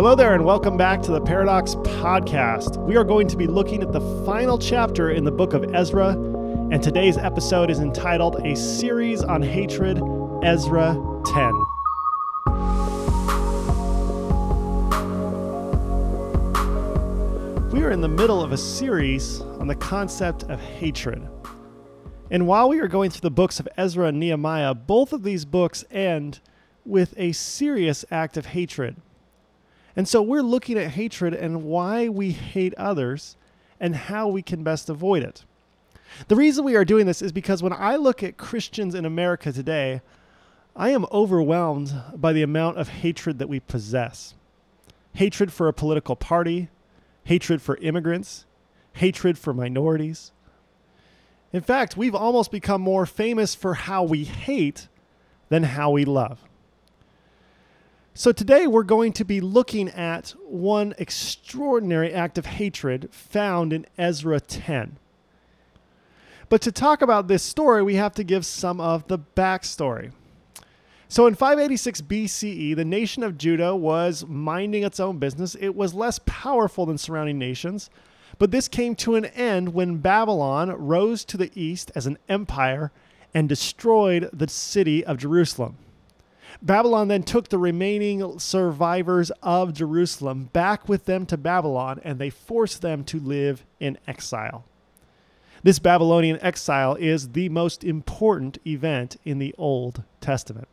Hello 0.00 0.14
there, 0.14 0.32
and 0.32 0.46
welcome 0.46 0.78
back 0.78 1.02
to 1.02 1.10
the 1.12 1.20
Paradox 1.20 1.74
Podcast. 1.74 2.78
We 2.78 2.96
are 2.96 3.04
going 3.04 3.28
to 3.28 3.36
be 3.36 3.46
looking 3.46 3.82
at 3.82 3.92
the 3.92 4.00
final 4.24 4.56
chapter 4.56 5.10
in 5.10 5.24
the 5.24 5.30
book 5.30 5.52
of 5.52 5.74
Ezra, 5.74 6.12
and 6.72 6.82
today's 6.82 7.18
episode 7.18 7.68
is 7.68 7.80
entitled 7.80 8.36
A 8.46 8.56
Series 8.56 9.22
on 9.22 9.42
Hatred, 9.42 10.00
Ezra 10.42 10.94
10. 11.26 11.52
We 17.70 17.82
are 17.82 17.90
in 17.90 18.00
the 18.00 18.08
middle 18.08 18.42
of 18.42 18.52
a 18.52 18.56
series 18.56 19.42
on 19.42 19.66
the 19.66 19.76
concept 19.76 20.44
of 20.44 20.60
hatred. 20.60 21.28
And 22.30 22.46
while 22.46 22.70
we 22.70 22.80
are 22.80 22.88
going 22.88 23.10
through 23.10 23.20
the 23.20 23.30
books 23.30 23.60
of 23.60 23.68
Ezra 23.76 24.06
and 24.06 24.18
Nehemiah, 24.18 24.72
both 24.72 25.12
of 25.12 25.24
these 25.24 25.44
books 25.44 25.84
end 25.90 26.40
with 26.86 27.12
a 27.18 27.32
serious 27.32 28.06
act 28.10 28.38
of 28.38 28.46
hatred. 28.46 28.96
And 30.00 30.08
so 30.08 30.22
we're 30.22 30.40
looking 30.40 30.78
at 30.78 30.92
hatred 30.92 31.34
and 31.34 31.62
why 31.62 32.08
we 32.08 32.30
hate 32.30 32.72
others 32.78 33.36
and 33.78 33.94
how 33.94 34.28
we 34.28 34.40
can 34.40 34.62
best 34.62 34.88
avoid 34.88 35.22
it. 35.22 35.44
The 36.28 36.36
reason 36.36 36.64
we 36.64 36.74
are 36.74 36.86
doing 36.86 37.04
this 37.04 37.20
is 37.20 37.32
because 37.32 37.62
when 37.62 37.74
I 37.74 37.96
look 37.96 38.22
at 38.22 38.38
Christians 38.38 38.94
in 38.94 39.04
America 39.04 39.52
today, 39.52 40.00
I 40.74 40.88
am 40.88 41.04
overwhelmed 41.12 41.92
by 42.14 42.32
the 42.32 42.40
amount 42.40 42.78
of 42.78 42.88
hatred 42.88 43.38
that 43.40 43.50
we 43.50 43.60
possess 43.60 44.32
hatred 45.12 45.52
for 45.52 45.68
a 45.68 45.74
political 45.74 46.16
party, 46.16 46.70
hatred 47.24 47.60
for 47.60 47.76
immigrants, 47.76 48.46
hatred 48.94 49.36
for 49.36 49.52
minorities. 49.52 50.32
In 51.52 51.60
fact, 51.60 51.98
we've 51.98 52.14
almost 52.14 52.50
become 52.50 52.80
more 52.80 53.04
famous 53.04 53.54
for 53.54 53.74
how 53.74 54.04
we 54.04 54.24
hate 54.24 54.88
than 55.50 55.64
how 55.64 55.90
we 55.90 56.06
love. 56.06 56.40
So 58.12 58.32
today 58.32 58.66
we're 58.66 58.82
going 58.82 59.12
to 59.14 59.24
be 59.24 59.40
looking 59.40 59.88
at 59.88 60.34
one 60.44 60.94
extraordinary 60.98 62.12
act 62.12 62.38
of 62.38 62.46
hatred 62.46 63.08
found 63.12 63.72
in 63.72 63.86
Ezra 63.96 64.40
10. 64.40 64.96
But 66.48 66.60
to 66.62 66.72
talk 66.72 67.02
about 67.02 67.28
this 67.28 67.44
story, 67.44 67.84
we 67.84 67.94
have 67.94 68.12
to 68.14 68.24
give 68.24 68.44
some 68.44 68.80
of 68.80 69.06
the 69.06 69.18
backstory. 69.18 70.10
So 71.08 71.28
in 71.28 71.36
586 71.36 72.00
BCE, 72.02 72.74
the 72.74 72.84
nation 72.84 73.22
of 73.22 73.38
Judah 73.38 73.76
was 73.76 74.26
minding 74.26 74.82
its 74.82 74.98
own 74.98 75.18
business. 75.18 75.54
It 75.54 75.76
was 75.76 75.94
less 75.94 76.18
powerful 76.26 76.86
than 76.86 76.98
surrounding 76.98 77.38
nations, 77.38 77.90
but 78.38 78.50
this 78.50 78.66
came 78.66 78.96
to 78.96 79.14
an 79.14 79.26
end 79.26 79.72
when 79.72 79.98
Babylon 79.98 80.70
rose 80.70 81.24
to 81.26 81.36
the 81.36 81.52
east 81.54 81.92
as 81.94 82.06
an 82.06 82.18
empire 82.28 82.90
and 83.32 83.48
destroyed 83.48 84.28
the 84.32 84.48
city 84.48 85.04
of 85.04 85.16
Jerusalem. 85.16 85.76
Babylon 86.62 87.08
then 87.08 87.22
took 87.22 87.48
the 87.48 87.58
remaining 87.58 88.38
survivors 88.38 89.30
of 89.42 89.74
Jerusalem 89.74 90.50
back 90.52 90.88
with 90.88 91.04
them 91.04 91.26
to 91.26 91.36
Babylon, 91.36 92.00
and 92.04 92.18
they 92.18 92.30
forced 92.30 92.82
them 92.82 93.04
to 93.04 93.18
live 93.18 93.64
in 93.78 93.98
exile. 94.06 94.64
This 95.62 95.78
Babylonian 95.78 96.38
exile 96.40 96.94
is 96.94 97.30
the 97.30 97.48
most 97.48 97.84
important 97.84 98.58
event 98.66 99.16
in 99.24 99.38
the 99.38 99.54
Old 99.58 100.02
Testament. 100.20 100.68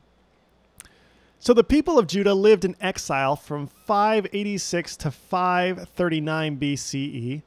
So 1.39 1.53
the 1.53 1.64
people 1.64 2.00
of 2.00 2.08
Judah 2.08 2.33
lived 2.33 2.66
in 2.66 2.75
exile 2.81 3.36
from 3.36 3.67
586 3.67 4.98
to 4.98 5.11
539 5.11 6.58
BCE 6.58 7.42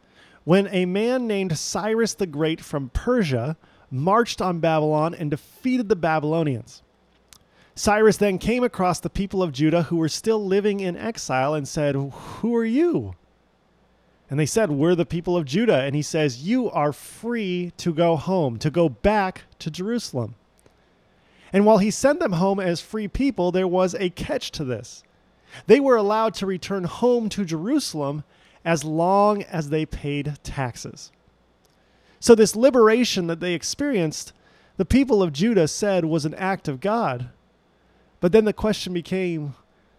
when 0.45 0.69
a 0.69 0.87
man 0.87 1.27
named 1.27 1.59
Cyrus 1.59 2.15
the 2.15 2.27
Great 2.27 2.61
from 2.61 2.91
Persia 2.91 3.57
marched 3.91 4.41
on 4.41 4.61
Babylon 4.61 5.15
and 5.15 5.31
defeated 5.31 5.89
the 5.89 5.97
Babylonians. 5.97 6.83
Cyrus 7.81 8.19
then 8.19 8.37
came 8.37 8.63
across 8.63 9.01
the 9.01 9.09
people 9.09 9.43
of 9.43 9.53
Judah 9.53 9.85
who 9.85 9.97
were 9.97 10.11
still 10.11 10.45
living 10.45 10.81
in 10.81 10.99
exile 10.99 11.55
and 11.55 11.67
said, 11.67 11.95
Who 11.95 12.55
are 12.55 12.65
you? 12.65 13.15
And 14.29 14.39
they 14.39 14.45
said, 14.45 14.71
We're 14.71 14.95
the 14.95 15.07
people 15.07 15.35
of 15.35 15.47
Judah. 15.47 15.81
And 15.81 15.95
he 15.95 16.03
says, 16.03 16.47
You 16.47 16.71
are 16.73 16.93
free 16.93 17.73
to 17.79 17.95
go 17.95 18.17
home, 18.17 18.59
to 18.59 18.71
go 18.71 18.91
back 18.91 19.45
to 19.61 19.71
Jerusalem. 19.71 20.35
And 21.55 21.65
while 21.65 21.79
he 21.79 21.91
sent 21.91 22.21
them 22.21 22.33
home 22.33 22.61
as 22.61 22.83
free 22.83 23.09
people, 23.09 23.51
there 23.51 23.67
was 23.67 23.95
a 23.95 24.11
catch 24.11 24.51
to 24.53 24.65
this. 24.65 25.03
They 25.67 25.81
were 25.81 25.97
allowed 25.97 26.35
to 26.35 26.47
return 26.47 26.85
home 26.85 27.31
to 27.31 27.47
Jerusalem 27.47 28.25
as 28.63 28.85
long 28.85 29.43
as 29.45 29.71
they 29.71 29.87
paid 29.87 30.37
taxes. 30.43 31.13
So, 32.21 32.35
this 32.35 32.55
liberation 32.55 33.27
that 33.29 33.41
they 33.41 33.55
experienced, 33.55 34.35
the 34.77 34.85
people 34.85 35.23
of 35.23 35.33
Judah 35.33 35.67
said 35.67 36.05
was 36.05 36.27
an 36.27 36.35
act 36.35 36.69
of 36.69 36.81
God. 36.81 37.31
But 38.21 38.33
then 38.33 38.45
the 38.45 38.53
question 38.53 38.93
became 38.93 39.55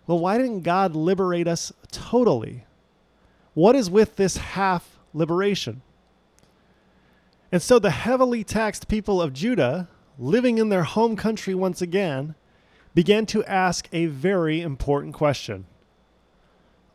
well, 0.07 0.19
why 0.19 0.37
didn't 0.37 0.61
God 0.61 0.95
liberate 0.95 1.47
us 1.47 1.71
totally? 1.91 2.65
What 3.53 3.75
is 3.75 3.89
with 3.89 4.15
this 4.15 4.37
half 4.37 4.99
liberation? 5.13 5.81
And 7.51 7.61
so 7.61 7.79
the 7.79 7.91
heavily 7.91 8.43
taxed 8.43 8.87
people 8.87 9.21
of 9.21 9.33
Judah, 9.33 9.87
living 10.17 10.57
in 10.57 10.69
their 10.69 10.83
home 10.83 11.15
country 11.15 11.53
once 11.53 11.81
again, 11.81 12.35
began 12.93 13.25
to 13.27 13.43
ask 13.45 13.87
a 13.93 14.07
very 14.07 14.61
important 14.61 15.13
question 15.13 15.65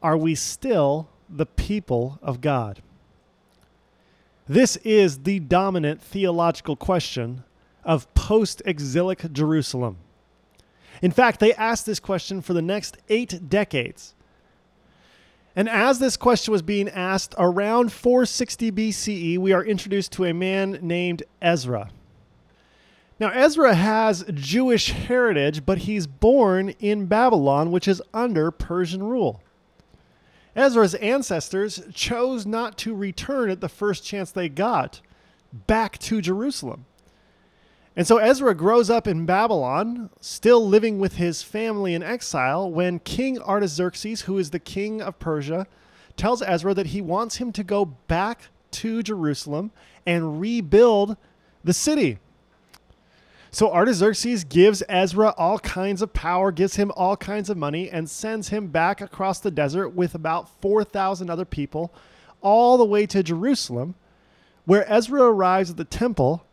Are 0.03 0.17
we 0.17 0.35
still 0.35 1.09
the 1.29 1.47
people 1.47 2.19
of 2.23 2.41
God? 2.41 2.83
This 4.49 4.77
is 4.79 5.25
the 5.25 5.41
dominant 5.41 6.03
theological 6.03 6.77
question 6.77 7.45
of 7.85 8.13
post 8.15 8.63
exilic 8.65 9.33
Jerusalem. 9.33 9.99
In 11.03 11.11
fact, 11.11 11.41
they 11.41 11.55
asked 11.55 11.87
this 11.87 12.01
question 12.01 12.41
for 12.41 12.53
the 12.53 12.63
next 12.63 12.97
eight 13.09 13.49
decades. 13.49 14.15
And 15.55 15.69
as 15.71 15.99
this 15.99 16.19
question 16.19 16.53
was 16.53 16.63
being 16.63 16.89
asked 16.89 17.35
around 17.39 17.93
460 17.93 18.73
BCE, 18.73 19.39
we 19.39 19.53
are 19.53 19.65
introduced 19.65 20.13
to 20.13 20.27
a 20.27 20.35
man 20.35 20.79
named 20.83 21.23
Ezra. 21.41 21.91
Now, 23.19 23.31
Ezra 23.31 23.75
has 23.75 24.27
Jewish 24.35 24.91
heritage, 24.91 25.65
but 25.65 25.79
he's 25.79 26.07
born 26.07 26.71
in 26.79 27.07
Babylon, 27.07 27.71
which 27.71 27.89
is 27.89 28.03
under 28.13 28.51
Persian 28.51 29.03
rule. 29.03 29.41
Ezra's 30.55 30.95
ancestors 30.97 31.83
chose 31.95 32.45
not 32.45 32.77
to 32.79 32.95
return 32.95 33.49
at 33.49 33.63
the 33.63 33.69
first 33.69 34.05
chance 34.05 34.31
they 34.31 34.51
got 34.51 35.01
back 35.67 35.99
to 35.99 36.21
Jerusalem. 36.21 36.85
And 37.97 38.07
so 38.07 38.19
Ezra 38.19 38.55
grows 38.55 38.91
up 38.91 39.07
in 39.07 39.25
Babylon, 39.25 40.11
still 40.21 40.67
living 40.69 40.99
with 40.99 41.15
his 41.15 41.43
family 41.43 41.95
in 41.95 42.03
exile, 42.03 42.71
when 42.71 42.99
King 42.99 43.39
Artaxerxes, 43.41 44.23
who 44.23 44.37
is 44.37 44.51
the 44.51 44.59
king 44.59 45.01
of 45.01 45.19
Persia, 45.19 45.67
tells 46.15 46.43
Ezra 46.43 46.75
that 46.75 46.89
he 46.89 47.01
wants 47.01 47.37
him 47.37 47.53
to 47.53 47.65
go 47.65 47.87
back 47.87 48.49
to 48.73 49.03
Jerusalem 49.03 49.71
and 50.05 50.41
rebuild 50.41 51.17
the 51.65 51.73
city. 51.73 52.19
So 53.51 53.73
Artaxerxes 53.73 54.45
gives 54.45 54.83
Ezra 54.91 55.33
all 55.39 55.59
kinds 55.59 56.03
of 56.03 56.13
power, 56.13 56.53
gives 56.53 56.77
him 56.77 56.93
all 56.95 57.17
kinds 57.17 57.49
of 57.49 57.57
money, 57.57 57.89
and 57.89 58.11
sends 58.11 58.49
him 58.51 58.67
back 58.67 59.01
across 59.01 59.41
the 59.41 59.51
desert 59.51 59.91
with 59.91 60.15
about 60.15 60.61
4,000 60.61 61.31
other 61.31 61.47
people, 61.47 61.95
all 62.43 62.77
the 62.77 62.85
way 62.85 63.07
to 63.07 63.23
Jerusalem, 63.23 63.95
where 64.67 64.85
Ezra 64.93 65.23
arrives 65.23 65.71
at 65.71 65.79
the 65.79 65.85
temple 65.85 66.46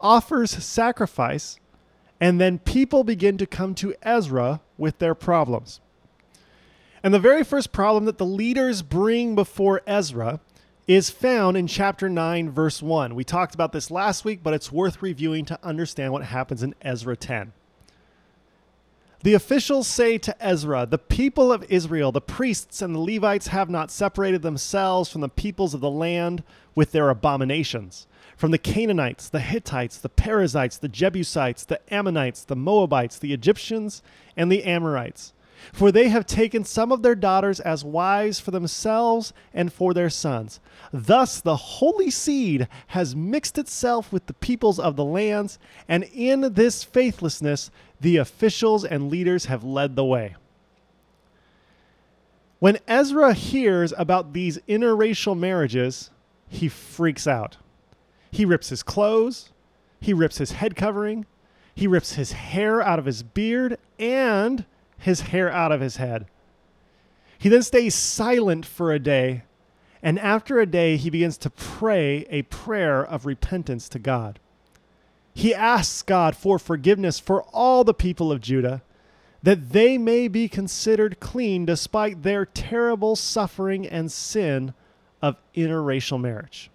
offers 0.00 0.50
sacrifice, 0.50 1.58
and 2.20 2.40
then 2.40 2.58
people 2.58 3.04
begin 3.04 3.38
to 3.38 3.46
come 3.46 3.74
to 3.76 3.94
Ezra 4.02 4.60
with 4.76 4.98
their 4.98 5.14
problems. 5.14 5.80
And 7.02 7.14
the 7.14 7.18
very 7.18 7.44
first 7.44 7.72
problem 7.72 8.04
that 8.04 8.18
the 8.18 8.26
leaders 8.26 8.82
bring 8.82 9.34
before 9.34 9.80
Ezra 9.86 10.40
is 10.86 11.08
found 11.08 11.56
in 11.56 11.66
chapter 11.66 12.08
9, 12.08 12.50
verse 12.50 12.82
1. 12.82 13.14
We 13.14 13.24
talked 13.24 13.54
about 13.54 13.72
this 13.72 13.90
last 13.90 14.24
week, 14.24 14.42
but 14.42 14.54
it's 14.54 14.72
worth 14.72 15.02
reviewing 15.02 15.44
to 15.46 15.58
understand 15.62 16.12
what 16.12 16.24
happens 16.24 16.62
in 16.62 16.74
Ezra 16.82 17.16
10. 17.16 17.52
The 19.22 19.34
officials 19.34 19.86
say 19.86 20.18
to 20.18 20.44
Ezra, 20.44 20.86
The 20.86 20.98
people 20.98 21.52
of 21.52 21.64
Israel, 21.70 22.10
the 22.10 22.20
priests 22.20 22.82
and 22.82 22.94
the 22.94 22.98
Levites, 22.98 23.48
have 23.48 23.70
not 23.70 23.90
separated 23.90 24.42
themselves 24.42 25.10
from 25.10 25.20
the 25.20 25.28
peoples 25.28 25.74
of 25.74 25.80
the 25.80 25.90
land 25.90 26.42
with 26.74 26.92
their 26.92 27.10
abominations 27.10 28.06
from 28.40 28.52
the 28.52 28.58
Canaanites, 28.58 29.28
the 29.28 29.40
Hittites, 29.40 29.98
the 29.98 30.08
Perizzites, 30.08 30.78
the 30.78 30.88
Jebusites, 30.88 31.66
the 31.66 31.78
Ammonites, 31.92 32.42
the 32.42 32.56
Moabites, 32.56 33.18
the 33.18 33.34
Egyptians, 33.34 34.02
and 34.34 34.50
the 34.50 34.64
Amorites. 34.64 35.34
For 35.74 35.92
they 35.92 36.08
have 36.08 36.24
taken 36.24 36.64
some 36.64 36.90
of 36.90 37.02
their 37.02 37.14
daughters 37.14 37.60
as 37.60 37.84
wives 37.84 38.40
for 38.40 38.50
themselves 38.50 39.34
and 39.52 39.70
for 39.70 39.92
their 39.92 40.08
sons. 40.08 40.58
Thus 40.90 41.42
the 41.42 41.54
holy 41.54 42.08
seed 42.08 42.66
has 42.86 43.14
mixed 43.14 43.58
itself 43.58 44.10
with 44.10 44.24
the 44.24 44.32
peoples 44.32 44.80
of 44.80 44.96
the 44.96 45.04
lands, 45.04 45.58
and 45.86 46.04
in 46.04 46.54
this 46.54 46.82
faithlessness 46.82 47.70
the 48.00 48.16
officials 48.16 48.86
and 48.86 49.10
leaders 49.10 49.44
have 49.44 49.64
led 49.64 49.96
the 49.96 50.04
way. 50.06 50.34
When 52.58 52.78
Ezra 52.88 53.34
hears 53.34 53.92
about 53.98 54.32
these 54.32 54.56
interracial 54.66 55.38
marriages, 55.38 56.08
he 56.48 56.70
freaks 56.70 57.26
out. 57.26 57.58
He 58.30 58.44
rips 58.44 58.68
his 58.68 58.82
clothes, 58.82 59.50
he 60.00 60.12
rips 60.12 60.38
his 60.38 60.52
head 60.52 60.76
covering, 60.76 61.26
he 61.74 61.86
rips 61.86 62.14
his 62.14 62.32
hair 62.32 62.80
out 62.80 62.98
of 62.98 63.06
his 63.06 63.22
beard 63.22 63.78
and 63.98 64.64
his 64.98 65.22
hair 65.22 65.50
out 65.50 65.72
of 65.72 65.80
his 65.80 65.96
head. 65.96 66.26
He 67.38 67.48
then 67.48 67.62
stays 67.62 67.94
silent 67.94 68.66
for 68.66 68.92
a 68.92 68.98
day, 68.98 69.44
and 70.02 70.18
after 70.18 70.60
a 70.60 70.66
day, 70.66 70.96
he 70.96 71.10
begins 71.10 71.38
to 71.38 71.50
pray 71.50 72.26
a 72.28 72.42
prayer 72.42 73.04
of 73.04 73.26
repentance 73.26 73.88
to 73.90 73.98
God. 73.98 74.38
He 75.32 75.54
asks 75.54 76.02
God 76.02 76.36
for 76.36 76.58
forgiveness 76.58 77.18
for 77.18 77.42
all 77.44 77.84
the 77.84 77.94
people 77.94 78.30
of 78.30 78.40
Judah, 78.40 78.82
that 79.42 79.70
they 79.70 79.96
may 79.96 80.28
be 80.28 80.48
considered 80.48 81.18
clean 81.18 81.64
despite 81.64 82.22
their 82.22 82.44
terrible 82.44 83.16
suffering 83.16 83.86
and 83.86 84.12
sin 84.12 84.74
of 85.22 85.36
interracial 85.54 86.20
marriage. 86.20 86.70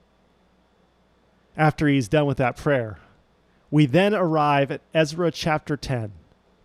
After 1.58 1.88
he's 1.88 2.08
done 2.08 2.26
with 2.26 2.38
that 2.38 2.58
prayer, 2.58 3.00
we 3.72 3.86
then 3.86 4.14
arrive 4.14 4.72
at 4.72 4.82
Ezra 4.94 5.32
chapter 5.32 5.78
10 5.78 6.12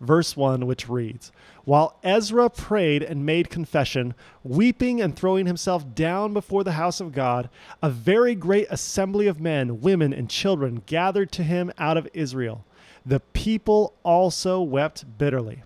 verse 0.01 0.35
1, 0.35 0.65
which 0.65 0.89
reads 0.89 1.31
While 1.63 1.97
Ezra 2.03 2.49
prayed 2.49 3.03
and 3.03 3.25
made 3.25 3.49
confession, 3.49 4.13
weeping 4.43 4.99
and 4.99 5.15
throwing 5.15 5.45
himself 5.45 5.95
down 5.95 6.33
before 6.33 6.63
the 6.63 6.73
house 6.73 6.99
of 6.99 7.13
God, 7.13 7.49
a 7.81 7.89
very 7.89 8.35
great 8.35 8.67
assembly 8.69 9.27
of 9.27 9.39
men, 9.39 9.79
women, 9.79 10.11
and 10.11 10.29
children 10.29 10.81
gathered 10.85 11.31
to 11.33 11.43
him 11.43 11.71
out 11.77 11.97
of 11.97 12.09
Israel. 12.13 12.65
The 13.05 13.19
people 13.19 13.93
also 14.03 14.61
wept 14.61 15.17
bitterly. 15.17 15.63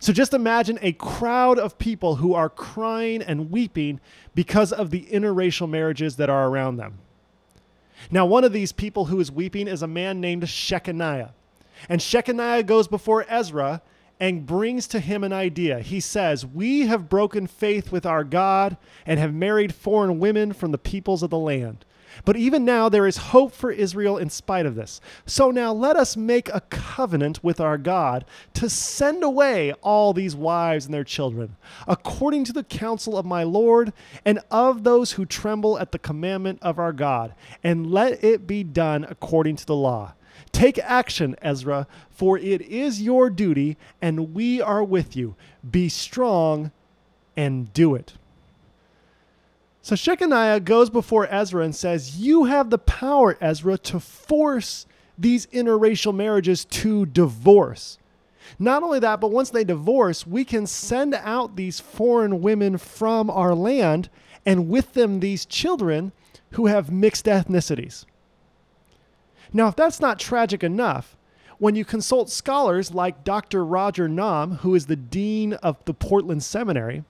So 0.00 0.12
just 0.12 0.34
imagine 0.34 0.80
a 0.82 0.92
crowd 0.92 1.60
of 1.60 1.78
people 1.78 2.16
who 2.16 2.34
are 2.34 2.48
crying 2.48 3.22
and 3.22 3.52
weeping 3.52 4.00
because 4.34 4.72
of 4.72 4.90
the 4.90 5.06
interracial 5.12 5.68
marriages 5.68 6.16
that 6.16 6.28
are 6.28 6.48
around 6.48 6.76
them. 6.76 6.98
Now, 8.10 8.26
one 8.26 8.44
of 8.44 8.52
these 8.52 8.72
people 8.72 9.06
who 9.06 9.20
is 9.20 9.30
weeping 9.30 9.68
is 9.68 9.82
a 9.82 9.86
man 9.86 10.20
named 10.20 10.42
Shechaniah. 10.44 11.30
And 11.88 12.00
Shechaniah 12.00 12.66
goes 12.66 12.88
before 12.88 13.26
Ezra 13.28 13.82
and 14.20 14.46
brings 14.46 14.86
to 14.88 15.00
him 15.00 15.24
an 15.24 15.32
idea. 15.32 15.80
He 15.80 15.98
says, 16.00 16.46
We 16.46 16.86
have 16.86 17.08
broken 17.08 17.46
faith 17.46 17.90
with 17.90 18.06
our 18.06 18.24
God 18.24 18.76
and 19.04 19.18
have 19.18 19.34
married 19.34 19.74
foreign 19.74 20.18
women 20.18 20.52
from 20.52 20.70
the 20.70 20.78
peoples 20.78 21.22
of 21.22 21.30
the 21.30 21.38
land. 21.38 21.84
But 22.24 22.36
even 22.36 22.64
now 22.64 22.88
there 22.88 23.06
is 23.06 23.16
hope 23.16 23.52
for 23.52 23.70
Israel 23.70 24.16
in 24.16 24.30
spite 24.30 24.66
of 24.66 24.74
this. 24.74 25.00
So 25.26 25.50
now 25.50 25.72
let 25.72 25.96
us 25.96 26.16
make 26.16 26.48
a 26.48 26.62
covenant 26.62 27.42
with 27.42 27.60
our 27.60 27.78
God 27.78 28.24
to 28.54 28.68
send 28.68 29.22
away 29.22 29.72
all 29.82 30.12
these 30.12 30.36
wives 30.36 30.84
and 30.84 30.94
their 30.94 31.04
children, 31.04 31.56
according 31.86 32.44
to 32.44 32.52
the 32.52 32.64
counsel 32.64 33.16
of 33.16 33.26
my 33.26 33.42
Lord 33.42 33.92
and 34.24 34.40
of 34.50 34.84
those 34.84 35.12
who 35.12 35.24
tremble 35.24 35.78
at 35.78 35.92
the 35.92 35.98
commandment 35.98 36.58
of 36.62 36.78
our 36.78 36.92
God, 36.92 37.34
and 37.62 37.90
let 37.90 38.22
it 38.22 38.46
be 38.46 38.62
done 38.62 39.04
according 39.08 39.56
to 39.56 39.66
the 39.66 39.76
law. 39.76 40.14
Take 40.52 40.78
action, 40.78 41.34
Ezra, 41.40 41.86
for 42.10 42.38
it 42.38 42.60
is 42.62 43.00
your 43.00 43.30
duty, 43.30 43.76
and 44.00 44.34
we 44.34 44.60
are 44.60 44.84
with 44.84 45.16
you. 45.16 45.34
Be 45.68 45.88
strong 45.88 46.72
and 47.36 47.72
do 47.72 47.94
it. 47.94 48.14
So 49.82 49.96
Shechaniah 49.96 50.64
goes 50.64 50.90
before 50.90 51.26
Ezra 51.28 51.64
and 51.64 51.74
says, 51.74 52.16
You 52.16 52.44
have 52.44 52.70
the 52.70 52.78
power, 52.78 53.36
Ezra, 53.40 53.76
to 53.78 53.98
force 53.98 54.86
these 55.18 55.46
interracial 55.46 56.14
marriages 56.14 56.64
to 56.66 57.04
divorce. 57.04 57.98
Not 58.60 58.84
only 58.84 59.00
that, 59.00 59.20
but 59.20 59.32
once 59.32 59.50
they 59.50 59.64
divorce, 59.64 60.24
we 60.24 60.44
can 60.44 60.68
send 60.68 61.14
out 61.14 61.56
these 61.56 61.80
foreign 61.80 62.40
women 62.40 62.78
from 62.78 63.28
our 63.28 63.54
land 63.54 64.08
and 64.46 64.68
with 64.68 64.94
them 64.94 65.18
these 65.18 65.44
children 65.44 66.12
who 66.52 66.66
have 66.66 66.92
mixed 66.92 67.26
ethnicities. 67.26 68.04
Now, 69.52 69.68
if 69.68 69.76
that's 69.76 70.00
not 70.00 70.18
tragic 70.18 70.62
enough, 70.62 71.16
when 71.58 71.74
you 71.74 71.84
consult 71.84 72.30
scholars 72.30 72.94
like 72.94 73.24
Dr. 73.24 73.64
Roger 73.64 74.08
Nam, 74.08 74.56
who 74.58 74.74
is 74.74 74.86
the 74.86 74.96
dean 74.96 75.54
of 75.54 75.84
the 75.84 75.94
Portland 75.94 76.42
Seminary, 76.42 77.04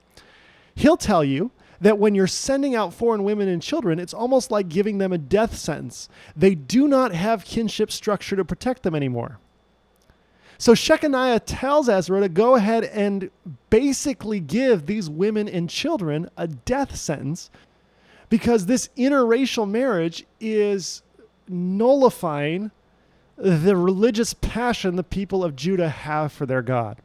he'll 0.75 0.97
tell 0.97 1.23
you 1.23 1.51
that 1.81 1.99
when 1.99 2.15
you're 2.15 2.27
sending 2.27 2.75
out 2.75 2.93
foreign 2.93 3.23
women 3.23 3.47
and 3.47 3.61
children, 3.61 3.99
it's 3.99 4.13
almost 4.13 4.51
like 4.51 4.69
giving 4.69 4.97
them 4.97 5.11
a 5.11 5.17
death 5.17 5.57
sentence. 5.57 6.09
They 6.35 6.55
do 6.55 6.87
not 6.87 7.13
have 7.13 7.45
kinship 7.45 7.91
structure 7.91 8.35
to 8.35 8.45
protect 8.45 8.83
them 8.83 8.95
anymore. 8.95 9.39
So 10.57 10.73
Shechaniah 10.73 11.41
tells 11.45 11.89
Ezra 11.89 12.21
to 12.21 12.29
go 12.29 12.55
ahead 12.55 12.85
and 12.85 13.29
basically 13.69 14.39
give 14.39 14.85
these 14.85 15.09
women 15.09 15.49
and 15.49 15.69
children 15.69 16.29
a 16.37 16.47
death 16.47 16.95
sentence 16.95 17.49
because 18.29 18.65
this 18.65 18.89
interracial 18.97 19.69
marriage 19.69 20.25
is 20.39 21.03
nullifying 21.47 22.71
the 23.35 23.75
religious 23.75 24.33
passion 24.33 24.95
the 24.95 25.03
people 25.03 25.43
of 25.43 25.55
Judah 25.55 25.89
have 25.89 26.31
for 26.31 26.45
their 26.45 26.61
God. 26.61 26.99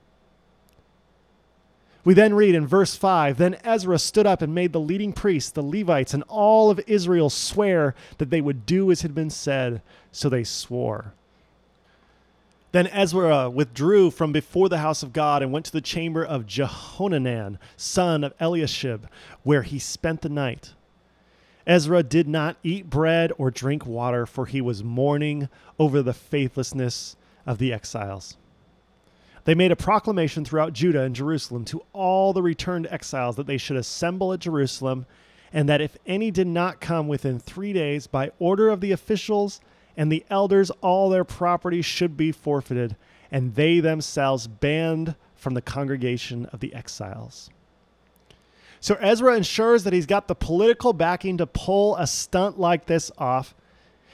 We 2.04 2.14
then 2.14 2.34
read 2.34 2.54
in 2.54 2.66
verse 2.66 2.94
5 2.94 3.36
Then 3.36 3.56
Ezra 3.64 3.98
stood 3.98 4.26
up 4.26 4.42
and 4.42 4.54
made 4.54 4.72
the 4.72 4.80
leading 4.80 5.12
priests, 5.12 5.50
the 5.50 5.62
Levites, 5.62 6.14
and 6.14 6.24
all 6.28 6.70
of 6.70 6.80
Israel 6.86 7.30
swear 7.30 7.94
that 8.18 8.30
they 8.30 8.40
would 8.40 8.66
do 8.66 8.90
as 8.90 9.02
had 9.02 9.14
been 9.14 9.30
said. 9.30 9.82
So 10.12 10.28
they 10.28 10.44
swore. 10.44 11.12
Then 12.72 12.86
Ezra 12.88 13.48
withdrew 13.48 14.10
from 14.10 14.30
before 14.30 14.68
the 14.68 14.78
house 14.78 15.02
of 15.02 15.12
God 15.12 15.42
and 15.42 15.52
went 15.52 15.66
to 15.66 15.72
the 15.72 15.80
chamber 15.80 16.24
of 16.24 16.46
Jehohanan, 16.46 17.58
son 17.76 18.24
of 18.24 18.34
Eliashib, 18.40 19.06
where 19.42 19.62
he 19.62 19.78
spent 19.78 20.20
the 20.20 20.28
night. 20.28 20.74
Ezra 21.66 22.02
did 22.02 22.28
not 22.28 22.56
eat 22.62 22.90
bread 22.90 23.32
or 23.38 23.50
drink 23.50 23.86
water, 23.86 24.26
for 24.26 24.46
he 24.46 24.60
was 24.60 24.84
mourning 24.84 25.48
over 25.78 26.02
the 26.02 26.14
faithlessness 26.14 27.16
of 27.46 27.58
the 27.58 27.72
exiles. 27.72 28.36
They 29.48 29.54
made 29.54 29.72
a 29.72 29.76
proclamation 29.76 30.44
throughout 30.44 30.74
Judah 30.74 31.00
and 31.00 31.16
Jerusalem 31.16 31.64
to 31.64 31.82
all 31.94 32.34
the 32.34 32.42
returned 32.42 32.86
exiles 32.90 33.36
that 33.36 33.46
they 33.46 33.56
should 33.56 33.78
assemble 33.78 34.34
at 34.34 34.40
Jerusalem, 34.40 35.06
and 35.54 35.66
that 35.70 35.80
if 35.80 35.96
any 36.04 36.30
did 36.30 36.46
not 36.46 36.82
come 36.82 37.08
within 37.08 37.38
three 37.38 37.72
days, 37.72 38.06
by 38.06 38.30
order 38.38 38.68
of 38.68 38.82
the 38.82 38.92
officials 38.92 39.62
and 39.96 40.12
the 40.12 40.22
elders, 40.28 40.70
all 40.82 41.08
their 41.08 41.24
property 41.24 41.80
should 41.80 42.14
be 42.14 42.30
forfeited, 42.30 42.94
and 43.30 43.54
they 43.54 43.80
themselves 43.80 44.46
banned 44.46 45.14
from 45.34 45.54
the 45.54 45.62
congregation 45.62 46.44
of 46.52 46.60
the 46.60 46.74
exiles. 46.74 47.48
So 48.80 48.96
Ezra 48.96 49.34
ensures 49.34 49.82
that 49.84 49.94
he's 49.94 50.04
got 50.04 50.28
the 50.28 50.34
political 50.34 50.92
backing 50.92 51.38
to 51.38 51.46
pull 51.46 51.96
a 51.96 52.06
stunt 52.06 52.60
like 52.60 52.84
this 52.84 53.10
off. 53.16 53.54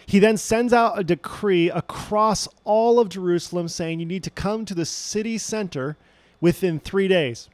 He 0.07 0.19
then 0.19 0.37
sends 0.37 0.73
out 0.73 0.99
a 0.99 1.05
decree 1.05 1.71
across 1.71 2.49
all 2.65 2.99
of 2.99 3.09
Jerusalem 3.09 3.69
saying 3.69 4.01
you 4.01 4.07
need 4.07 4.25
to 4.25 4.31
come 4.31 4.65
to 4.65 4.75
the 4.75 4.85
city 4.85 5.39
center 5.39 5.97
within 6.41 6.79
three 6.79 7.09
days. 7.09 7.49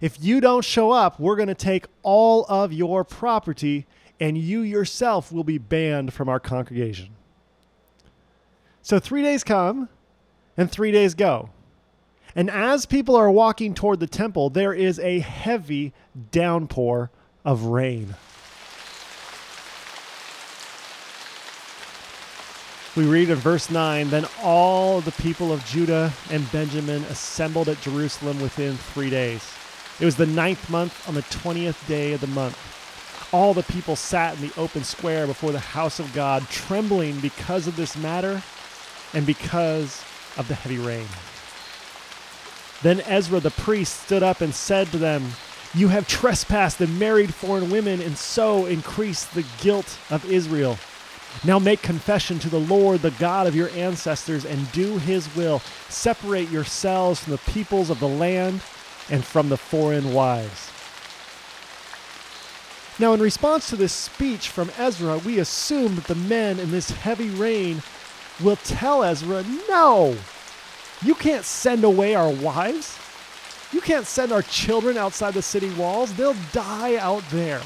If 0.00 0.22
you 0.22 0.40
don't 0.40 0.64
show 0.64 0.90
up, 0.90 1.18
we're 1.18 1.36
going 1.36 1.48
to 1.48 1.54
take 1.54 1.86
all 2.02 2.44
of 2.48 2.72
your 2.72 3.04
property 3.04 3.86
and 4.20 4.38
you 4.38 4.60
yourself 4.60 5.32
will 5.32 5.44
be 5.44 5.58
banned 5.58 6.12
from 6.12 6.28
our 6.28 6.40
congregation. 6.40 7.10
So 8.82 8.98
three 8.98 9.22
days 9.22 9.44
come 9.44 9.88
and 10.56 10.70
three 10.70 10.92
days 10.92 11.14
go. 11.14 11.50
And 12.36 12.50
as 12.50 12.84
people 12.86 13.16
are 13.16 13.30
walking 13.30 13.74
toward 13.74 14.00
the 14.00 14.06
temple, 14.06 14.50
there 14.50 14.72
is 14.72 14.98
a 14.98 15.20
heavy 15.20 15.92
downpour 16.32 17.10
of 17.44 17.64
rain. 17.64 18.14
We 22.96 23.06
read 23.06 23.28
in 23.28 23.36
verse 23.36 23.70
9 23.70 24.10
Then 24.10 24.24
all 24.40 25.00
the 25.00 25.10
people 25.12 25.52
of 25.52 25.64
Judah 25.64 26.12
and 26.30 26.50
Benjamin 26.52 27.02
assembled 27.04 27.68
at 27.68 27.80
Jerusalem 27.80 28.40
within 28.40 28.76
three 28.76 29.10
days. 29.10 29.44
It 29.98 30.04
was 30.04 30.14
the 30.14 30.26
ninth 30.26 30.70
month 30.70 31.08
on 31.08 31.14
the 31.14 31.22
20th 31.22 31.86
day 31.88 32.12
of 32.12 32.20
the 32.20 32.28
month. 32.28 32.56
All 33.32 33.52
the 33.52 33.64
people 33.64 33.96
sat 33.96 34.36
in 34.36 34.42
the 34.42 34.54
open 34.56 34.84
square 34.84 35.26
before 35.26 35.50
the 35.50 35.58
house 35.58 35.98
of 35.98 36.12
God, 36.12 36.48
trembling 36.50 37.18
because 37.18 37.66
of 37.66 37.74
this 37.74 37.96
matter 37.96 38.40
and 39.12 39.26
because 39.26 40.04
of 40.36 40.46
the 40.46 40.54
heavy 40.54 40.78
rain. 40.78 41.06
Then 42.82 43.00
Ezra 43.10 43.40
the 43.40 43.50
priest 43.50 44.04
stood 44.04 44.22
up 44.22 44.40
and 44.40 44.54
said 44.54 44.86
to 44.92 44.98
them, 44.98 45.32
You 45.74 45.88
have 45.88 46.06
trespassed 46.06 46.80
and 46.80 46.96
married 46.96 47.34
foreign 47.34 47.70
women, 47.70 48.00
and 48.00 48.16
so 48.16 48.66
increased 48.66 49.34
the 49.34 49.44
guilt 49.60 49.98
of 50.10 50.30
Israel. 50.30 50.78
Now 51.42 51.58
make 51.58 51.82
confession 51.82 52.38
to 52.40 52.48
the 52.48 52.60
Lord, 52.60 53.00
the 53.00 53.10
God 53.12 53.46
of 53.46 53.54
your 53.54 53.70
ancestors, 53.70 54.44
and 54.44 54.70
do 54.72 54.98
his 54.98 55.34
will. 55.34 55.60
Separate 55.88 56.50
yourselves 56.50 57.20
from 57.20 57.32
the 57.32 57.38
peoples 57.38 57.90
of 57.90 58.00
the 58.00 58.08
land 58.08 58.60
and 59.10 59.24
from 59.24 59.48
the 59.48 59.56
foreign 59.56 60.12
wives. 60.12 60.70
Now, 62.98 63.12
in 63.12 63.20
response 63.20 63.68
to 63.70 63.76
this 63.76 63.92
speech 63.92 64.48
from 64.48 64.70
Ezra, 64.78 65.18
we 65.18 65.40
assume 65.40 65.96
that 65.96 66.04
the 66.04 66.14
men 66.14 66.60
in 66.60 66.70
this 66.70 66.90
heavy 66.90 67.28
rain 67.30 67.82
will 68.42 68.56
tell 68.56 69.02
Ezra, 69.02 69.44
No, 69.68 70.16
you 71.02 71.14
can't 71.14 71.44
send 71.44 71.82
away 71.84 72.14
our 72.14 72.30
wives. 72.30 72.98
You 73.72 73.80
can't 73.80 74.06
send 74.06 74.30
our 74.30 74.42
children 74.42 74.96
outside 74.96 75.34
the 75.34 75.42
city 75.42 75.72
walls. 75.74 76.14
They'll 76.14 76.36
die 76.52 76.96
out 76.96 77.28
there. 77.30 77.60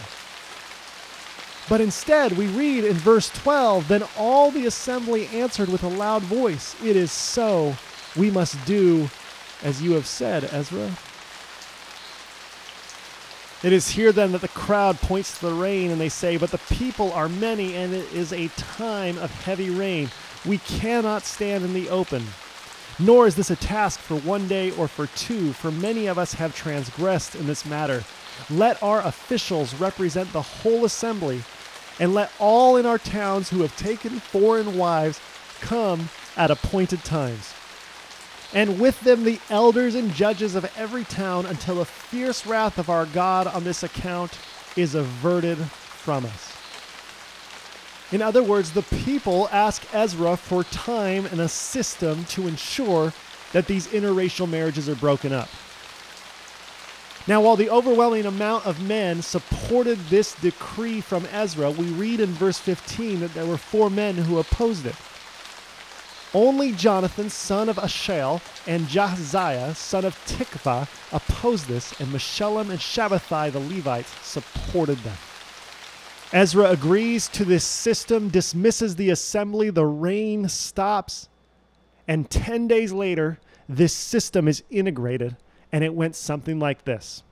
But 1.69 1.81
instead, 1.81 2.33
we 2.33 2.47
read 2.47 2.85
in 2.85 2.95
verse 2.95 3.29
12 3.31 3.89
Then 3.89 4.05
all 4.17 4.51
the 4.51 4.67
assembly 4.67 5.27
answered 5.29 5.69
with 5.69 5.83
a 5.83 5.89
loud 5.89 6.23
voice, 6.23 6.75
It 6.83 6.97
is 6.97 7.13
so. 7.13 7.77
We 8.17 8.31
must 8.31 8.65
do 8.65 9.09
as 9.63 9.83
you 9.83 9.93
have 9.93 10.07
said, 10.07 10.45
Ezra. 10.53 10.91
It 13.63 13.73
is 13.73 13.91
here 13.91 14.13
then 14.13 14.33
that 14.33 14.41
the 14.41 14.49
crowd 14.49 14.99
points 15.01 15.39
to 15.39 15.47
the 15.47 15.55
rain 15.55 15.91
and 15.91 16.01
they 16.01 16.09
say, 16.09 16.37
But 16.37 16.53
the 16.53 16.59
people 16.59 17.13
are 17.13 17.29
many 17.29 17.75
and 17.75 17.93
it 17.93 18.13
is 18.13 18.33
a 18.33 18.49
time 18.49 19.19
of 19.19 19.33
heavy 19.43 19.71
rain. 19.71 20.11
We 20.47 20.59
cannot 20.59 21.25
stand 21.25 21.65
in 21.65 21.75
the 21.75 21.89
open. 21.89 22.25
Nor 23.01 23.27
is 23.27 23.35
this 23.35 23.51
a 23.51 23.57
task 23.57 24.01
for 24.01 24.17
one 24.17 24.47
day 24.49 24.71
or 24.73 24.87
for 24.87 25.07
two, 25.09 25.53
for 25.53 25.71
many 25.71 26.07
of 26.07 26.19
us 26.19 26.35
have 26.35 26.55
transgressed 26.55 27.35
in 27.35 27.47
this 27.47 27.67
matter. 27.67 28.05
Let 28.51 28.81
our 28.83 29.01
officials 29.01 29.75
represent 29.75 30.33
the 30.33 30.43
whole 30.43 30.85
assembly, 30.85 31.43
and 31.99 32.15
let 32.15 32.31
all 32.39 32.77
in 32.77 32.87
our 32.87 32.99
towns 32.99 33.51
who 33.51 33.63
have 33.63 33.77
taken 33.77 34.21
foreign 34.21 34.77
wives 34.77 35.21
come 35.61 36.09
at 36.37 36.51
appointed 36.51 37.03
times 37.05 37.55
and 38.55 38.81
with 38.81 38.99
them 39.01 39.25
the 39.25 39.41
elders 39.51 39.95
and 39.95 40.13
judges 40.15 40.55
of 40.55 40.71
every 40.77 41.05
town, 41.05 41.47
until 41.47 41.77
the 41.77 41.85
fierce 41.85 42.47
wrath 42.47 42.79
of 42.79 42.89
our 42.89 43.07
God 43.07 43.47
on 43.47 43.65
this 43.65 43.83
account 43.83 44.39
is 44.77 44.95
averted 44.95 45.59
from 45.59 46.25
us. 46.25 46.57
In 48.11 48.23
other 48.23 48.43
words, 48.43 48.73
the 48.73 48.83
people 48.83 49.49
ask 49.53 49.83
Ezra 49.95 50.37
for 50.37 50.65
time 50.65 51.27
and 51.27 51.41
a 51.41 51.49
system 51.49 52.25
to 52.27 52.49
ensure 52.49 53.13
that 53.53 53.67
these 53.67 53.87
interracial 53.89 54.49
marriages 54.49 54.89
are 54.89 54.95
broken 54.95 55.33
up. 55.33 55.49
Now, 57.29 57.43
while 57.43 57.57
the 57.57 57.69
overwhelming 57.69 58.25
amount 58.25 58.65
of 58.65 58.83
men 58.83 59.21
supported 59.21 59.99
this 60.09 60.35
decree 60.37 61.03
from 61.03 61.27
Ezra, 61.27 61.71
we 61.71 61.85
read 61.89 62.21
in 62.21 62.31
verse 62.31 62.57
15 62.59 63.21
that 63.21 63.35
there 63.35 63.45
were 63.45 63.59
four 63.59 63.91
men 63.91 64.17
who 64.17 64.39
opposed 64.39 64.87
it. 64.87 64.95
Only 66.33 66.73
Jonathan, 66.73 67.29
son 67.29 67.69
of 67.69 67.79
Asahel, 67.79 68.41
and 68.67 68.87
Jahaziah, 68.87 69.77
son 69.77 70.07
of 70.07 70.15
Tikvah, 70.25 70.89
opposed 71.13 71.67
this, 71.69 71.99
and 72.01 72.11
Meshullam 72.11 72.71
and 72.71 72.81
Shabbethai, 72.81 73.53
the 73.53 73.61
Levites, 73.61 74.11
supported 74.27 74.97
them. 75.01 75.17
Ezra 76.33 76.71
agrees 76.71 77.29
to 77.29 77.45
this 77.45 77.65
system, 77.65 78.31
dismisses 78.31 78.97
the 78.97 79.11
assembly, 79.11 79.69
the 79.69 79.85
rain 79.85 80.49
stops, 80.49 81.29
and 82.07 82.31
10 82.31 82.69
days 82.69 82.93
later, 82.93 83.39
this 83.69 83.93
system 83.93 84.49
is 84.49 84.63
integrated, 84.71 85.37
and 85.73 85.85
it 85.85 85.95
went 85.95 86.17
something 86.17 86.59
like 86.59 86.85
this. 86.85 87.23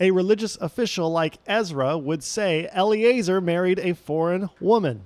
A 0.00 0.10
religious 0.10 0.56
official 0.60 1.10
like 1.10 1.38
Ezra 1.46 1.96
would 1.96 2.24
say 2.24 2.68
Eleazar 2.72 3.40
married 3.40 3.78
a 3.78 3.94
foreign 3.94 4.50
woman. 4.60 5.02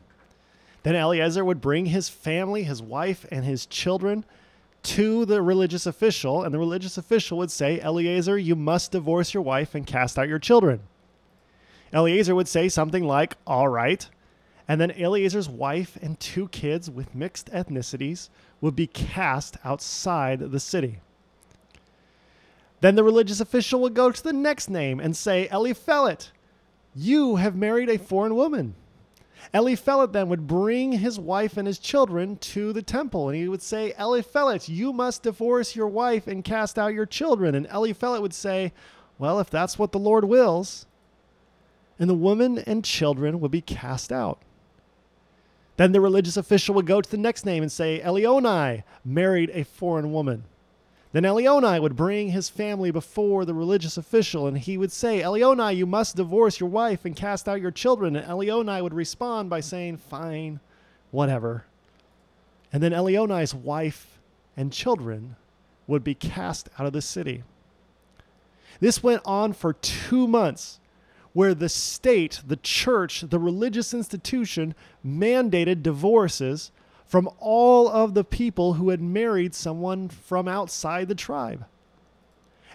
Then 0.82 0.96
Eleazar 0.96 1.44
would 1.44 1.60
bring 1.60 1.86
his 1.86 2.08
family, 2.08 2.62
his 2.62 2.80
wife, 2.80 3.26
and 3.30 3.44
his 3.44 3.66
children 3.66 4.24
to 4.84 5.24
the 5.26 5.42
religious 5.42 5.86
official, 5.86 6.42
and 6.42 6.54
the 6.54 6.58
religious 6.58 6.96
official 6.96 7.36
would 7.38 7.50
say, 7.50 7.80
Eleazar, 7.80 8.38
you 8.38 8.56
must 8.56 8.92
divorce 8.92 9.34
your 9.34 9.42
wife 9.42 9.74
and 9.74 9.86
cast 9.86 10.18
out 10.18 10.28
your 10.28 10.38
children. 10.38 10.80
Eleazar 11.92 12.34
would 12.34 12.48
say 12.48 12.68
something 12.68 13.04
like, 13.04 13.36
All 13.46 13.68
right. 13.68 14.08
And 14.66 14.80
then 14.80 14.90
Eleazar's 14.92 15.48
wife 15.48 15.98
and 16.00 16.20
two 16.20 16.48
kids 16.48 16.90
with 16.90 17.14
mixed 17.14 17.50
ethnicities 17.52 18.28
would 18.60 18.76
be 18.76 18.86
cast 18.86 19.56
outside 19.64 20.40
the 20.40 20.60
city. 20.60 21.00
Then 22.80 22.94
the 22.94 23.04
religious 23.04 23.40
official 23.40 23.80
would 23.80 23.94
go 23.94 24.10
to 24.10 24.22
the 24.22 24.32
next 24.32 24.70
name 24.70 25.00
and 25.00 25.16
say, 25.16 25.48
Eliphelet, 25.48 26.30
you 26.94 27.36
have 27.36 27.56
married 27.56 27.88
a 27.88 27.98
foreign 27.98 28.34
woman. 28.34 28.74
Eliphelet 29.54 30.12
then 30.12 30.28
would 30.28 30.46
bring 30.46 30.92
his 30.92 31.18
wife 31.18 31.56
and 31.56 31.66
his 31.66 31.78
children 31.78 32.36
to 32.36 32.72
the 32.72 32.82
temple, 32.82 33.28
and 33.28 33.36
he 33.36 33.48
would 33.48 33.62
say, 33.62 33.94
Eliphelet, 33.98 34.68
you 34.68 34.92
must 34.92 35.22
divorce 35.22 35.74
your 35.74 35.88
wife 35.88 36.26
and 36.26 36.44
cast 36.44 36.78
out 36.78 36.94
your 36.94 37.06
children. 37.06 37.54
And 37.54 37.66
Eliphelet 37.68 38.20
would 38.20 38.34
say, 38.34 38.72
Well, 39.18 39.40
if 39.40 39.50
that's 39.50 39.78
what 39.78 39.92
the 39.92 39.98
Lord 39.98 40.24
wills. 40.24 40.86
And 41.98 42.08
the 42.08 42.14
woman 42.14 42.58
and 42.58 42.84
children 42.84 43.40
would 43.40 43.50
be 43.50 43.60
cast 43.60 44.12
out. 44.12 44.40
Then 45.76 45.92
the 45.92 46.00
religious 46.00 46.36
official 46.36 46.74
would 46.74 46.86
go 46.86 47.00
to 47.00 47.10
the 47.10 47.16
next 47.16 47.44
name 47.44 47.62
and 47.62 47.72
say, 47.72 48.00
Elionai 48.00 48.82
married 49.04 49.50
a 49.52 49.64
foreign 49.64 50.12
woman. 50.12 50.44
Then 51.12 51.22
Elionai 51.22 51.80
would 51.80 51.96
bring 51.96 52.30
his 52.30 52.50
family 52.50 52.90
before 52.90 53.44
the 53.44 53.54
religious 53.54 53.96
official, 53.96 54.46
and 54.46 54.58
he 54.58 54.76
would 54.76 54.92
say, 54.92 55.20
Elionai, 55.20 55.74
you 55.74 55.86
must 55.86 56.16
divorce 56.16 56.60
your 56.60 56.68
wife 56.68 57.04
and 57.04 57.16
cast 57.16 57.48
out 57.48 57.62
your 57.62 57.70
children. 57.70 58.14
And 58.14 58.26
Elionai 58.26 58.82
would 58.82 58.92
respond 58.92 59.48
by 59.48 59.60
saying, 59.60 59.96
Fine, 59.96 60.60
whatever. 61.10 61.64
And 62.72 62.82
then 62.82 62.92
Elionai's 62.92 63.54
wife 63.54 64.18
and 64.56 64.72
children 64.72 65.36
would 65.86 66.04
be 66.04 66.14
cast 66.14 66.68
out 66.78 66.86
of 66.86 66.92
the 66.92 67.00
city. 67.00 67.42
This 68.80 69.02
went 69.02 69.22
on 69.24 69.54
for 69.54 69.72
two 69.72 70.28
months, 70.28 70.78
where 71.32 71.54
the 71.54 71.68
state, 71.68 72.42
the 72.46 72.56
church, 72.56 73.22
the 73.22 73.38
religious 73.38 73.94
institution 73.94 74.74
mandated 75.04 75.82
divorces 75.82 76.70
from 77.08 77.28
all 77.40 77.88
of 77.88 78.12
the 78.12 78.22
people 78.22 78.74
who 78.74 78.90
had 78.90 79.00
married 79.00 79.54
someone 79.54 80.10
from 80.10 80.46
outside 80.46 81.08
the 81.08 81.14
tribe. 81.14 81.64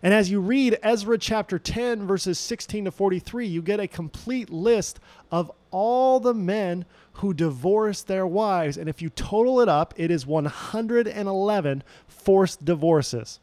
And 0.01 0.13
as 0.13 0.29
you 0.31 0.41
read 0.41 0.79
Ezra 0.81 1.17
chapter 1.19 1.59
10, 1.59 2.05
verses 2.05 2.39
16 2.39 2.85
to 2.85 2.91
43, 2.91 3.47
you 3.47 3.61
get 3.61 3.79
a 3.79 3.87
complete 3.87 4.49
list 4.49 4.99
of 5.31 5.51
all 5.71 6.19
the 6.19 6.33
men 6.33 6.83
who 7.13 7.33
divorced 7.33 8.07
their 8.07 8.25
wives. 8.25 8.75
And 8.75 8.89
if 8.89 9.01
you 9.01 9.09
total 9.09 9.61
it 9.61 9.69
up, 9.69 9.93
it 9.97 10.09
is 10.09 10.25
111 10.25 11.83
forced 12.07 12.65
divorces. 12.65 13.39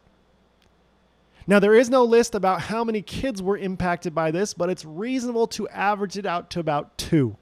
Now, 1.47 1.61
there 1.61 1.75
is 1.75 1.89
no 1.89 2.05
list 2.05 2.35
about 2.35 2.63
how 2.63 2.85
many 2.85 3.01
kids 3.01 3.41
were 3.41 3.57
impacted 3.57 4.15
by 4.15 4.33
this, 4.33 4.53
but 4.53 4.69
it's 4.69 4.85
reasonable 4.85 5.47
to 5.49 5.69
average 5.69 6.19
it 6.19 6.27
out 6.27 6.51
to 6.51 6.61
about 6.61 6.99
two. 6.99 7.37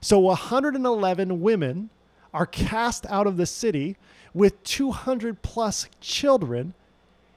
So, 0.00 0.18
111 0.18 1.40
women 1.40 1.90
are 2.32 2.46
cast 2.46 3.06
out 3.06 3.26
of 3.26 3.36
the 3.36 3.46
city 3.46 3.96
with 4.34 4.62
200 4.64 5.42
plus 5.42 5.88
children, 6.00 6.74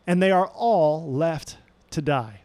and 0.08 0.22
they 0.22 0.32
are 0.32 0.48
all 0.48 1.12
left 1.12 1.58
to 1.92 2.02
die. 2.02 2.42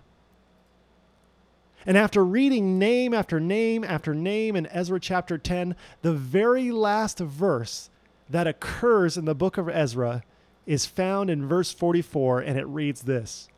And 1.86 1.96
after 1.96 2.24
reading 2.24 2.78
name 2.78 3.14
after 3.14 3.40
name 3.40 3.84
after 3.84 4.14
name 4.14 4.54
in 4.54 4.66
Ezra 4.66 5.00
chapter 5.00 5.38
10, 5.38 5.74
the 6.02 6.12
very 6.12 6.70
last 6.70 7.18
verse 7.18 7.90
that 8.28 8.46
occurs 8.46 9.16
in 9.16 9.24
the 9.24 9.34
book 9.34 9.56
of 9.56 9.68
Ezra 9.68 10.22
is 10.66 10.86
found 10.86 11.30
in 11.30 11.48
verse 11.48 11.72
44, 11.72 12.40
and 12.40 12.58
it 12.58 12.66
reads 12.66 13.02
this 13.02 13.48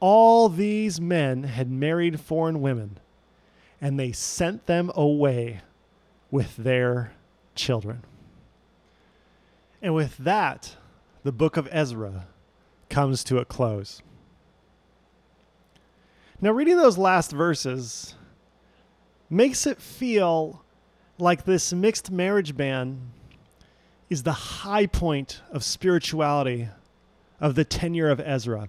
All 0.00 0.48
these 0.48 1.00
men 1.00 1.44
had 1.44 1.70
married 1.70 2.20
foreign 2.20 2.60
women, 2.60 2.98
and 3.80 3.98
they 3.98 4.12
sent 4.12 4.66
them 4.66 4.90
away 4.94 5.62
with 6.30 6.56
their 6.56 7.12
children. 7.54 8.02
And 9.82 9.94
with 9.94 10.16
that, 10.18 10.76
the 11.24 11.32
book 11.32 11.56
of 11.56 11.68
Ezra 11.72 12.26
comes 12.88 13.24
to 13.24 13.38
a 13.38 13.44
close. 13.44 14.00
Now, 16.40 16.52
reading 16.52 16.76
those 16.76 16.96
last 16.96 17.32
verses 17.32 18.14
makes 19.28 19.66
it 19.66 19.80
feel 19.80 20.64
like 21.18 21.44
this 21.44 21.72
mixed 21.72 22.10
marriage 22.10 22.56
ban 22.56 23.10
is 24.08 24.22
the 24.22 24.32
high 24.32 24.86
point 24.86 25.40
of 25.50 25.64
spirituality 25.64 26.68
of 27.40 27.54
the 27.54 27.64
tenure 27.64 28.08
of 28.08 28.20
Ezra. 28.20 28.68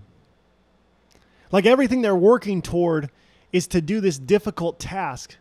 Like 1.52 1.66
everything 1.66 2.02
they're 2.02 2.16
working 2.16 2.62
toward 2.62 3.12
is 3.52 3.68
to 3.68 3.82
do 3.82 4.02
this 4.02 4.18
difficult 4.18 4.80
task 4.80 5.36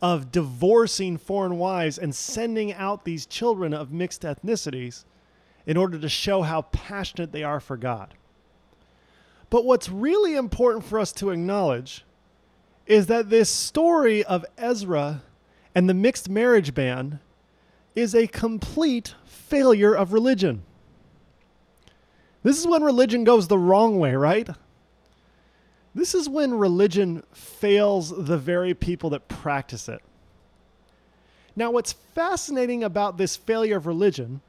of 0.00 0.30
divorcing 0.30 1.16
foreign 1.16 1.58
wives 1.58 1.98
and 1.98 2.14
sending 2.14 2.72
out 2.72 3.04
these 3.04 3.26
children 3.26 3.74
of 3.74 3.92
mixed 3.92 4.22
ethnicities 4.22 5.04
in 5.66 5.76
order 5.76 5.98
to 5.98 6.08
show 6.08 6.42
how 6.42 6.62
passionate 6.62 7.32
they 7.32 7.42
are 7.42 7.60
for 7.60 7.76
God. 7.76 8.14
But 9.50 9.64
what's 9.64 9.88
really 9.88 10.36
important 10.36 10.84
for 10.84 10.98
us 10.98 11.12
to 11.14 11.30
acknowledge 11.30 12.04
is 12.86 13.06
that 13.06 13.30
this 13.30 13.50
story 13.50 14.24
of 14.24 14.44
Ezra 14.56 15.22
and 15.74 15.88
the 15.88 15.94
mixed 15.94 16.28
marriage 16.28 16.74
ban 16.74 17.20
is 17.94 18.14
a 18.14 18.26
complete 18.26 19.14
failure 19.24 19.94
of 19.94 20.12
religion. 20.12 20.62
This 22.42 22.58
is 22.58 22.66
when 22.66 22.82
religion 22.82 23.24
goes 23.24 23.48
the 23.48 23.58
wrong 23.58 23.98
way, 23.98 24.14
right? 24.14 24.48
This 25.94 26.14
is 26.14 26.28
when 26.28 26.54
religion 26.54 27.22
fails 27.32 28.10
the 28.10 28.38
very 28.38 28.74
people 28.74 29.10
that 29.10 29.28
practice 29.28 29.88
it. 29.88 30.02
Now, 31.56 31.70
what's 31.70 31.92
fascinating 31.92 32.84
about 32.84 33.16
this 33.16 33.36
failure 33.36 33.76
of 33.76 33.86
religion 33.86 34.40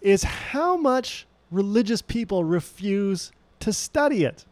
is 0.00 0.22
how 0.22 0.76
much 0.76 1.26
religious 1.50 2.02
people 2.02 2.44
refuse 2.44 3.32
to 3.60 3.72
study 3.72 4.24
it. 4.24 4.44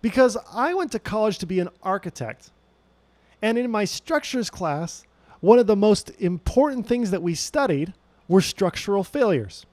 Because 0.00 0.36
I 0.52 0.74
went 0.74 0.92
to 0.92 0.98
college 0.98 1.38
to 1.38 1.46
be 1.46 1.60
an 1.60 1.68
architect. 1.82 2.50
And 3.40 3.56
in 3.56 3.70
my 3.70 3.84
structures 3.84 4.50
class, 4.50 5.04
one 5.40 5.58
of 5.58 5.66
the 5.66 5.76
most 5.76 6.10
important 6.18 6.86
things 6.86 7.10
that 7.10 7.22
we 7.22 7.34
studied 7.34 7.94
were 8.28 8.40
structural 8.40 9.04
failures. 9.04 9.66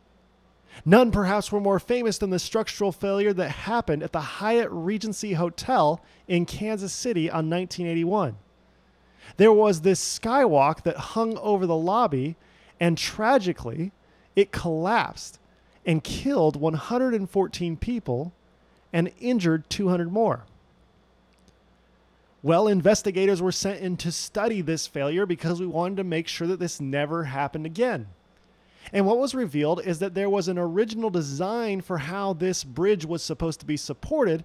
None 0.85 1.11
perhaps 1.11 1.51
were 1.51 1.59
more 1.59 1.79
famous 1.79 2.17
than 2.17 2.29
the 2.29 2.39
structural 2.39 2.91
failure 2.91 3.33
that 3.33 3.49
happened 3.49 4.03
at 4.03 4.11
the 4.11 4.21
Hyatt 4.21 4.69
Regency 4.71 5.33
Hotel 5.33 6.01
in 6.27 6.45
Kansas 6.45 6.93
City 6.93 7.29
on 7.29 7.49
1981. 7.49 8.37
There 9.37 9.53
was 9.53 9.81
this 9.81 10.19
skywalk 10.19 10.83
that 10.83 10.97
hung 10.97 11.37
over 11.37 11.65
the 11.65 11.75
lobby, 11.75 12.35
and 12.79 12.97
tragically, 12.97 13.91
it 14.35 14.51
collapsed 14.51 15.39
and 15.85 16.03
killed 16.03 16.55
114 16.55 17.77
people 17.77 18.33
and 18.91 19.11
injured 19.19 19.69
200 19.69 20.11
more. 20.11 20.45
Well, 22.41 22.67
investigators 22.67 23.41
were 23.41 23.51
sent 23.51 23.81
in 23.81 23.97
to 23.97 24.11
study 24.11 24.61
this 24.61 24.87
failure 24.87 25.25
because 25.25 25.59
we 25.59 25.67
wanted 25.67 25.97
to 25.97 26.03
make 26.05 26.27
sure 26.27 26.47
that 26.47 26.59
this 26.59 26.79
never 26.79 27.25
happened 27.25 27.65
again. 27.65 28.07
And 28.91 29.05
what 29.05 29.19
was 29.19 29.35
revealed 29.35 29.85
is 29.85 29.99
that 29.99 30.13
there 30.13 30.29
was 30.29 30.47
an 30.47 30.57
original 30.57 31.09
design 31.09 31.81
for 31.81 31.97
how 31.97 32.33
this 32.33 32.63
bridge 32.63 33.05
was 33.05 33.23
supposed 33.23 33.59
to 33.59 33.65
be 33.65 33.77
supported, 33.77 34.43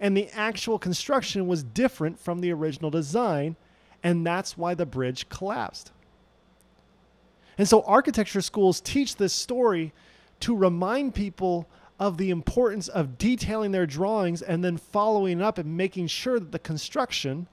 and 0.00 0.16
the 0.16 0.28
actual 0.30 0.78
construction 0.78 1.46
was 1.46 1.62
different 1.62 2.18
from 2.18 2.40
the 2.40 2.52
original 2.52 2.90
design, 2.90 3.56
and 4.02 4.26
that's 4.26 4.58
why 4.58 4.74
the 4.74 4.86
bridge 4.86 5.28
collapsed. 5.28 5.92
And 7.58 7.66
so, 7.66 7.82
architecture 7.82 8.42
schools 8.42 8.80
teach 8.80 9.16
this 9.16 9.32
story 9.32 9.92
to 10.40 10.54
remind 10.54 11.14
people 11.14 11.66
of 11.98 12.18
the 12.18 12.28
importance 12.28 12.88
of 12.88 13.16
detailing 13.16 13.72
their 13.72 13.86
drawings 13.86 14.42
and 14.42 14.62
then 14.62 14.76
following 14.76 15.40
up 15.40 15.56
and 15.56 15.76
making 15.76 16.08
sure 16.08 16.38
that 16.38 16.52
the 16.52 16.58
construction 16.58 17.48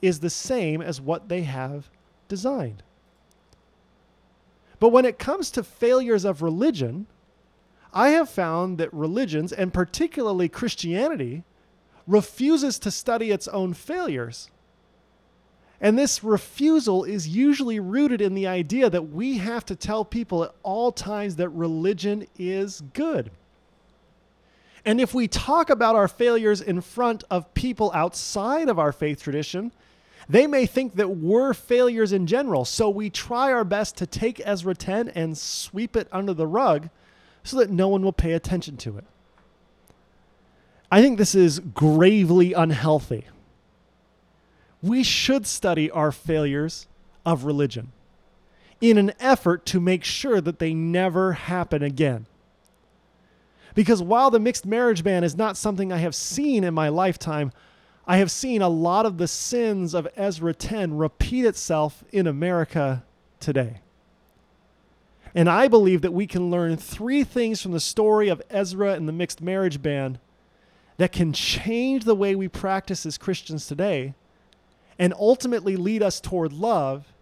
is 0.00 0.20
the 0.20 0.30
same 0.30 0.80
as 0.80 1.00
what 1.00 1.28
they 1.28 1.42
have 1.42 1.90
designed. 2.28 2.82
But 4.82 4.88
when 4.88 5.04
it 5.04 5.16
comes 5.16 5.52
to 5.52 5.62
failures 5.62 6.24
of 6.24 6.42
religion, 6.42 7.06
I 7.94 8.08
have 8.08 8.28
found 8.28 8.78
that 8.78 8.92
religions, 8.92 9.52
and 9.52 9.72
particularly 9.72 10.48
Christianity, 10.48 11.44
refuses 12.04 12.80
to 12.80 12.90
study 12.90 13.30
its 13.30 13.46
own 13.46 13.74
failures. 13.74 14.50
And 15.80 15.96
this 15.96 16.24
refusal 16.24 17.04
is 17.04 17.28
usually 17.28 17.78
rooted 17.78 18.20
in 18.20 18.34
the 18.34 18.48
idea 18.48 18.90
that 18.90 19.10
we 19.10 19.38
have 19.38 19.64
to 19.66 19.76
tell 19.76 20.04
people 20.04 20.42
at 20.42 20.54
all 20.64 20.90
times 20.90 21.36
that 21.36 21.50
religion 21.50 22.26
is 22.36 22.80
good. 22.92 23.30
And 24.84 25.00
if 25.00 25.14
we 25.14 25.28
talk 25.28 25.70
about 25.70 25.94
our 25.94 26.08
failures 26.08 26.60
in 26.60 26.80
front 26.80 27.22
of 27.30 27.54
people 27.54 27.92
outside 27.94 28.68
of 28.68 28.80
our 28.80 28.90
faith 28.90 29.22
tradition, 29.22 29.70
they 30.32 30.46
may 30.46 30.64
think 30.64 30.94
that 30.94 31.10
we're 31.10 31.52
failures 31.52 32.10
in 32.10 32.26
general. 32.26 32.64
So 32.64 32.88
we 32.88 33.10
try 33.10 33.52
our 33.52 33.64
best 33.64 33.98
to 33.98 34.06
take 34.06 34.40
Ezra 34.46 34.74
10 34.74 35.10
and 35.10 35.36
sweep 35.36 35.94
it 35.94 36.08
under 36.10 36.32
the 36.32 36.46
rug 36.46 36.88
so 37.44 37.58
that 37.58 37.68
no 37.68 37.88
one 37.88 38.02
will 38.02 38.14
pay 38.14 38.32
attention 38.32 38.78
to 38.78 38.96
it. 38.96 39.04
I 40.90 41.02
think 41.02 41.18
this 41.18 41.34
is 41.34 41.58
gravely 41.58 42.54
unhealthy. 42.54 43.26
We 44.82 45.02
should 45.02 45.46
study 45.46 45.90
our 45.90 46.10
failures 46.10 46.86
of 47.26 47.44
religion 47.44 47.92
in 48.80 48.96
an 48.96 49.12
effort 49.20 49.66
to 49.66 49.80
make 49.80 50.02
sure 50.02 50.40
that 50.40 50.58
they 50.58 50.72
never 50.72 51.34
happen 51.34 51.82
again. 51.82 52.24
Because 53.74 54.02
while 54.02 54.30
the 54.30 54.40
mixed 54.40 54.64
marriage 54.64 55.04
ban 55.04 55.24
is 55.24 55.36
not 55.36 55.58
something 55.58 55.92
I 55.92 55.98
have 55.98 56.14
seen 56.14 56.64
in 56.64 56.72
my 56.72 56.88
lifetime, 56.88 57.52
I 58.06 58.16
have 58.16 58.30
seen 58.30 58.62
a 58.62 58.68
lot 58.68 59.06
of 59.06 59.18
the 59.18 59.28
sins 59.28 59.94
of 59.94 60.08
Ezra 60.16 60.54
10 60.54 60.96
repeat 60.96 61.44
itself 61.44 62.02
in 62.10 62.26
America 62.26 63.04
today. 63.38 63.80
And 65.34 65.48
I 65.48 65.68
believe 65.68 66.02
that 66.02 66.12
we 66.12 66.26
can 66.26 66.50
learn 66.50 66.76
three 66.76 67.24
things 67.24 67.62
from 67.62 67.72
the 67.72 67.80
story 67.80 68.28
of 68.28 68.42
Ezra 68.50 68.94
and 68.94 69.08
the 69.08 69.12
mixed 69.12 69.40
marriage 69.40 69.80
ban 69.80 70.18
that 70.98 71.12
can 71.12 71.32
change 71.32 72.04
the 72.04 72.14
way 72.14 72.34
we 72.34 72.48
practice 72.48 73.06
as 73.06 73.16
Christians 73.16 73.66
today 73.66 74.14
and 74.98 75.14
ultimately 75.18 75.76
lead 75.76 76.02
us 76.02 76.20
toward 76.20 76.52
love 76.52 77.12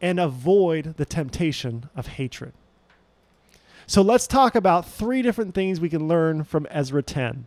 and 0.00 0.20
avoid 0.20 0.96
the 0.96 1.04
temptation 1.04 1.88
of 1.96 2.06
hatred. 2.06 2.52
So 3.86 4.02
let's 4.02 4.26
talk 4.26 4.54
about 4.54 4.88
three 4.88 5.22
different 5.22 5.54
things 5.54 5.80
we 5.80 5.88
can 5.88 6.06
learn 6.06 6.44
from 6.44 6.66
Ezra 6.70 7.02
10. 7.02 7.46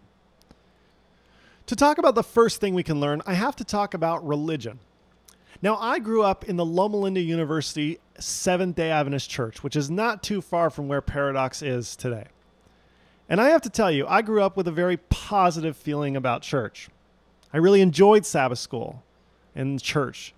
To 1.67 1.75
talk 1.75 1.97
about 1.97 2.13
the 2.13 2.23
first 2.23 2.62
thing 2.62 2.75
we 2.75 2.84
can 2.84 2.99
learn, 2.99 3.23
I 3.25 3.34
have 3.34 3.56
to 3.56 3.63
talk 3.63 3.95
about 3.95 4.25
religion. 4.25 4.80
Now, 5.63 5.78
I 5.78 5.97
grew 5.97 6.21
up 6.21 6.43
in 6.43 6.58
the 6.58 6.65
Loma 6.65 6.97
Linda 6.97 7.21
University 7.21 7.97
Seventh 8.19 8.75
day 8.75 8.91
Adventist 8.91 9.32
Church, 9.32 9.63
which 9.63 9.75
is 9.75 9.89
not 9.89 10.21
too 10.21 10.41
far 10.41 10.69
from 10.69 10.88
where 10.88 11.01
Paradox 11.01 11.63
is 11.63 11.95
today. 11.95 12.28
And 13.28 13.41
I 13.41 13.49
have 13.49 13.63
to 13.63 13.71
tell 13.71 13.89
you, 13.89 14.06
I 14.06 14.21
grew 14.21 14.43
up 14.43 14.56
with 14.56 14.67
a 14.67 14.71
very 14.71 14.97
positive 14.97 15.75
feeling 15.75 16.15
about 16.15 16.43
church. 16.43 16.89
I 17.51 17.58
really 17.58 17.82
enjoyed 17.82 18.28
Sabbath 18.28 18.60
school 18.60 19.01
and 19.56 19.82
church 19.82 20.36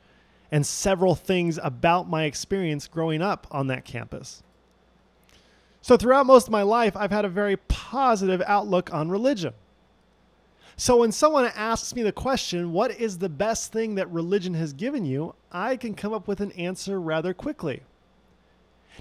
and 0.50 0.66
several 0.66 1.14
things 1.14 1.60
about 1.62 2.10
my 2.10 2.24
experience 2.24 2.88
growing 2.88 3.22
up 3.22 3.48
on 3.52 3.68
that 3.68 3.84
campus. 3.84 4.44
So, 5.82 5.98
throughout 5.98 6.26
most 6.26 6.48
of 6.48 6.52
my 6.52 6.62
life, 6.62 6.96
I've 6.96 7.12
had 7.12 7.26
a 7.26 7.30
very 7.30 7.58
positive 7.58 8.42
outlook 8.46 8.94
on 8.94 9.10
religion. 9.10 9.54
So, 10.80 10.98
when 10.98 11.12
someone 11.12 11.52
asks 11.56 11.96
me 11.96 12.04
the 12.04 12.12
question, 12.12 12.72
what 12.72 12.92
is 12.92 13.18
the 13.18 13.30
best 13.30 13.74
thing 13.74 13.96
that 13.96 14.12
religion 14.12 14.54
has 14.54 14.74
given 14.74 15.06
you? 15.06 15.34
I 15.52 15.76
can 15.76 15.96
come 15.96 16.14
up 16.14 16.28
with 16.28 16.40
an 16.40 16.52
answer 16.52 17.02
rather 17.02 17.34
quickly. 17.34 17.82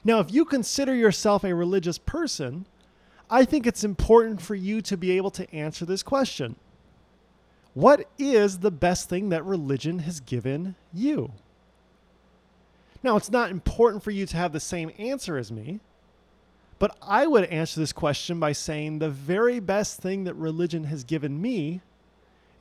Now, 0.03 0.21
if 0.21 0.33
you 0.33 0.47
consider 0.47 0.95
yourself 0.95 1.45
a 1.45 1.55
religious 1.55 1.99
person, 1.99 2.65
I 3.29 3.45
think 3.45 3.67
it's 3.67 3.85
important 3.85 4.41
for 4.41 4.55
you 4.55 4.81
to 4.83 4.97
be 4.97 5.11
able 5.13 5.31
to 5.33 5.55
answer 5.55 5.85
this 5.85 6.03
question 6.03 6.57
What 7.75 8.09
is 8.19 8.61
the 8.61 8.71
best 8.71 9.11
thing 9.11 9.29
that 9.29 9.45
religion 9.45 9.99
has 10.01 10.21
given 10.21 10.77
you? 10.95 11.33
Now, 13.03 13.17
it's 13.17 13.31
not 13.31 13.51
important 13.51 14.03
for 14.03 14.13
you 14.13 14.25
to 14.25 14.37
have 14.39 14.55
the 14.55 14.61
same 14.61 14.93
answer 14.97 15.37
as 15.37 15.53
me, 15.53 15.81
but 16.79 16.97
I 17.01 17.27
would 17.27 17.45
answer 17.45 17.81
this 17.81 17.93
question 17.93 18.39
by 18.39 18.53
saying 18.53 18.99
the 18.99 19.11
very 19.11 19.61
best 19.61 20.01
thing 20.01 20.25
that 20.25 20.35
religion 20.35 20.85
has 20.85 21.05
given 21.05 21.41
me 21.41 21.81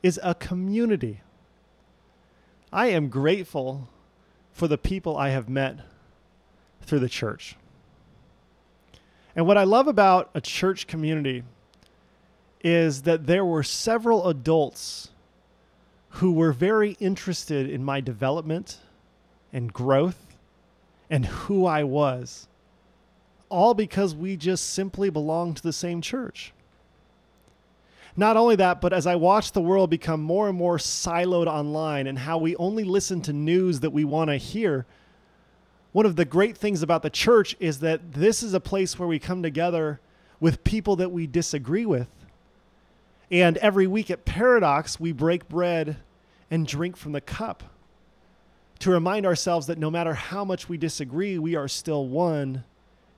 is 0.02 0.18
a 0.22 0.34
community. 0.34 1.20
I 2.72 2.86
am 2.86 3.08
grateful 3.08 3.88
for 4.52 4.68
the 4.68 4.78
people 4.78 5.16
I 5.16 5.30
have 5.30 5.48
met 5.48 5.80
through 6.82 7.00
the 7.00 7.08
church. 7.08 7.56
And 9.34 9.46
what 9.46 9.58
I 9.58 9.64
love 9.64 9.86
about 9.86 10.30
a 10.34 10.40
church 10.40 10.86
community 10.86 11.42
is 12.64 13.02
that 13.02 13.26
there 13.26 13.44
were 13.44 13.62
several 13.62 14.28
adults 14.28 15.10
who 16.08 16.32
were 16.32 16.52
very 16.52 16.92
interested 16.92 17.68
in 17.68 17.84
my 17.84 18.00
development 18.00 18.78
and 19.52 19.72
growth 19.72 20.36
and 21.10 21.26
who 21.26 21.66
I 21.66 21.84
was 21.84 22.48
all 23.48 23.74
because 23.74 24.14
we 24.14 24.36
just 24.36 24.72
simply 24.72 25.10
belong 25.10 25.54
to 25.54 25.62
the 25.62 25.72
same 25.72 26.00
church. 26.00 26.52
Not 28.16 28.36
only 28.36 28.56
that, 28.56 28.80
but 28.80 28.92
as 28.92 29.06
I 29.06 29.16
watch 29.16 29.52
the 29.52 29.60
world 29.60 29.90
become 29.90 30.22
more 30.22 30.48
and 30.48 30.56
more 30.56 30.78
siloed 30.78 31.46
online 31.46 32.06
and 32.06 32.18
how 32.18 32.38
we 32.38 32.56
only 32.56 32.84
listen 32.84 33.20
to 33.22 33.32
news 33.32 33.80
that 33.80 33.90
we 33.90 34.04
want 34.04 34.30
to 34.30 34.36
hear, 34.36 34.86
one 35.92 36.06
of 36.06 36.16
the 36.16 36.24
great 36.24 36.56
things 36.56 36.82
about 36.82 37.02
the 37.02 37.10
church 37.10 37.54
is 37.60 37.80
that 37.80 38.12
this 38.12 38.42
is 38.42 38.54
a 38.54 38.60
place 38.60 38.98
where 38.98 39.08
we 39.08 39.18
come 39.18 39.42
together 39.42 40.00
with 40.40 40.64
people 40.64 40.96
that 40.96 41.12
we 41.12 41.26
disagree 41.26 41.84
with. 41.84 42.08
And 43.30 43.58
every 43.58 43.86
week 43.86 44.10
at 44.10 44.24
Paradox, 44.24 44.98
we 44.98 45.12
break 45.12 45.48
bread 45.48 45.96
and 46.50 46.66
drink 46.66 46.96
from 46.96 47.12
the 47.12 47.20
cup 47.20 47.64
to 48.78 48.90
remind 48.90 49.26
ourselves 49.26 49.66
that 49.66 49.78
no 49.78 49.90
matter 49.90 50.14
how 50.14 50.44
much 50.44 50.68
we 50.68 50.78
disagree, 50.78 51.38
we 51.38 51.54
are 51.56 51.68
still 51.68 52.06
one 52.06 52.64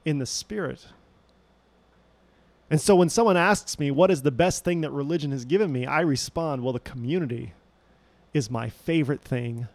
in 0.09 0.19
the 0.19 0.27
Spirit. 0.27 0.87
And 2.71 2.81
so 2.81 2.97
when 2.97 3.11
someone 3.11 3.37
asks 3.37 3.79
me, 3.79 3.91
what 3.91 4.11
is 4.11 4.23
the 4.23 4.31
best 4.31 4.65
thing 4.65 4.81
that 4.81 4.91
religion 4.91 5.33
has 5.33 5.45
given 5.45 5.71
me? 5.71 5.85
I 5.85 6.01
respond, 6.01 6.63
well, 6.63 6.73
the 6.73 6.81
community 6.81 7.53
is 8.33 8.51
my 8.51 8.71
favorite 8.71 9.21
thing 9.21 9.69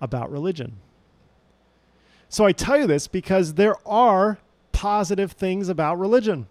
about 0.00 0.30
religion. 0.30 0.76
So 2.28 2.44
I 2.44 2.52
tell 2.52 2.78
you 2.78 2.86
this 2.86 3.08
because 3.08 3.54
there 3.54 3.76
are 3.86 4.38
positive 4.70 5.32
things 5.32 5.68
about 5.68 5.98
religion. 5.98 6.46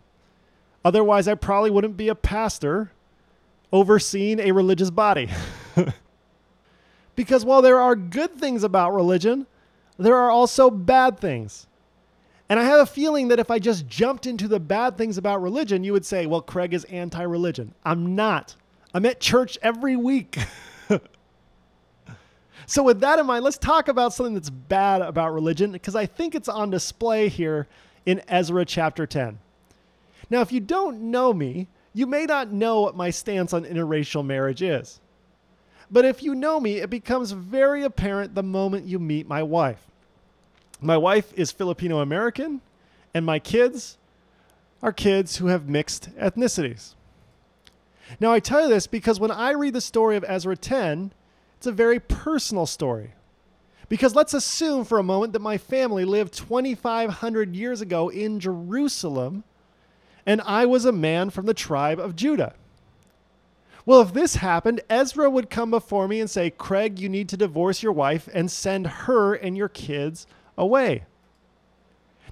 Otherwise, 0.84 1.28
I 1.30 1.36
probably 1.36 1.72
wouldn't 1.72 1.96
be 1.96 2.10
a 2.10 2.16
pastor 2.16 2.92
overseeing 3.72 4.42
a 4.42 4.52
religious 4.52 4.90
body. 4.90 5.30
because 7.16 7.46
while 7.46 7.62
there 7.62 7.80
are 7.80 7.96
good 7.96 8.36
things 8.36 8.64
about 8.64 8.94
religion, 8.94 9.48
there 9.98 10.18
are 10.18 10.30
also 10.30 10.70
bad 10.70 11.20
things. 11.20 11.68
And 12.50 12.60
I 12.60 12.64
have 12.64 12.82
a 12.82 12.86
feeling 12.86 13.30
that 13.30 13.40
if 13.40 13.50
I 13.50 13.60
just 13.60 13.88
jumped 13.88 14.26
into 14.26 14.48
the 14.48 14.60
bad 14.60 14.98
things 14.98 15.18
about 15.18 15.42
religion, 15.42 15.84
you 15.84 15.94
would 15.94 16.06
say, 16.06 16.26
well, 16.26 16.42
Craig 16.42 16.74
is 16.74 16.84
anti 16.86 17.24
religion. 17.24 17.74
I'm 17.84 18.16
not. 18.16 18.56
I'm 18.94 19.06
at 19.06 19.20
church 19.20 19.58
every 19.62 19.96
week. 19.96 20.38
so, 22.66 22.84
with 22.84 23.00
that 23.00 23.18
in 23.18 23.26
mind, 23.26 23.44
let's 23.44 23.58
talk 23.58 23.88
about 23.88 24.14
something 24.14 24.34
that's 24.36 24.50
bad 24.50 25.02
about 25.02 25.34
religion 25.34 25.72
because 25.72 25.96
I 25.96 26.06
think 26.06 26.36
it's 26.36 26.50
on 26.50 26.70
display 26.70 27.30
here 27.30 27.68
in 28.06 28.22
Ezra 28.28 28.66
chapter 28.66 29.08
10. 29.08 29.40
Now, 30.30 30.42
if 30.42 30.52
you 30.52 30.60
don't 30.60 31.12
know 31.12 31.34
me, 31.34 31.68
you 31.94 32.06
may 32.06 32.26
not 32.26 32.52
know 32.52 32.82
what 32.82 32.96
my 32.96 33.10
stance 33.10 33.54
on 33.54 33.66
interracial 33.66 34.26
marriage 34.26 34.62
is. 34.62 35.00
But 35.90 36.06
if 36.06 36.24
you 36.24 36.34
know 36.34 36.60
me, 36.60 36.78
it 36.78 36.90
becomes 36.90 37.32
very 37.32 37.84
apparent 37.84 38.34
the 38.34 38.44
moment 38.44 38.88
you 38.88 39.00
meet 39.00 39.28
my 39.28 39.44
wife. 39.44 39.92
My 40.84 40.98
wife 40.98 41.34
is 41.36 41.52
Filipino 41.52 42.00
American, 42.00 42.60
and 43.13 43.26
my 43.26 43.39
kids 43.39 43.98
are 44.82 44.91
kids 44.91 45.38
who 45.38 45.48
have 45.48 45.69
mixed 45.69 46.10
ethnicities. 46.17 46.96
Now, 48.19 48.34
I 48.34 48.41
tell 48.41 48.63
you 48.63 48.67
this 48.69 48.86
because 48.86 49.17
when 49.17 49.32
I 49.32 49.52
read 49.52 49.74
the 49.74 49.82
story 49.82 50.17
of 50.17 50.26
Ezra 50.28 50.58
10, 50.58 51.13
it's 51.56 51.67
a 51.67 51.72
very 51.72 52.02
personal 52.02 52.65
story. 52.65 53.13
Because 53.88 54.13
let's 54.13 54.34
assume 54.34 54.84
for 54.84 55.00
a 55.00 55.04
moment 55.04 55.32
that 55.34 55.39
my 55.39 55.58
family 55.58 56.04
lived 56.04 56.34
2,500 56.34 57.56
years 57.56 57.80
ago 57.80 58.10
in 58.10 58.41
Jerusalem, 58.41 59.46
and 60.26 60.41
I 60.41 60.65
was 60.65 60.84
a 60.84 60.91
man 60.91 61.30
from 61.30 61.46
the 61.46 61.54
tribe 61.54 62.00
of 62.00 62.15
Judah. 62.15 62.56
Well, 63.86 64.02
if 64.02 64.13
this 64.13 64.36
happened, 64.36 64.82
Ezra 64.89 65.30
would 65.30 65.50
come 65.50 65.72
before 65.72 66.10
me 66.10 66.19
and 66.19 66.30
say, 66.30 66.50
Craig, 66.50 67.00
you 67.00 67.08
need 67.08 67.30
to 67.30 67.38
divorce 67.38 67.82
your 67.82 67.91
wife 67.93 68.28
and 68.34 68.52
send 68.52 68.88
her 68.88 69.34
and 69.34 69.56
your 69.56 69.69
kids 69.69 70.28
away. 70.58 71.04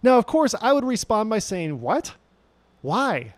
Now, 0.03 0.17
of 0.17 0.25
course, 0.25 0.55
I 0.62 0.73
would 0.73 0.86
respond 0.86 1.29
by 1.29 1.39
saying, 1.39 1.81
What? 1.81 2.15
Why? 2.81 3.34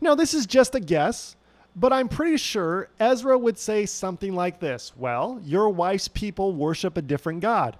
Now, 0.00 0.14
this 0.14 0.32
is 0.32 0.46
just 0.46 0.74
a 0.74 0.80
guess, 0.80 1.36
but 1.74 1.92
I'm 1.92 2.08
pretty 2.08 2.36
sure 2.36 2.88
Ezra 2.98 3.36
would 3.36 3.58
say 3.58 3.86
something 3.86 4.34
like 4.34 4.60
this 4.60 4.92
Well, 4.96 5.40
your 5.44 5.68
wife's 5.68 6.08
people 6.08 6.52
worship 6.52 6.96
a 6.96 7.02
different 7.02 7.40
God, 7.40 7.76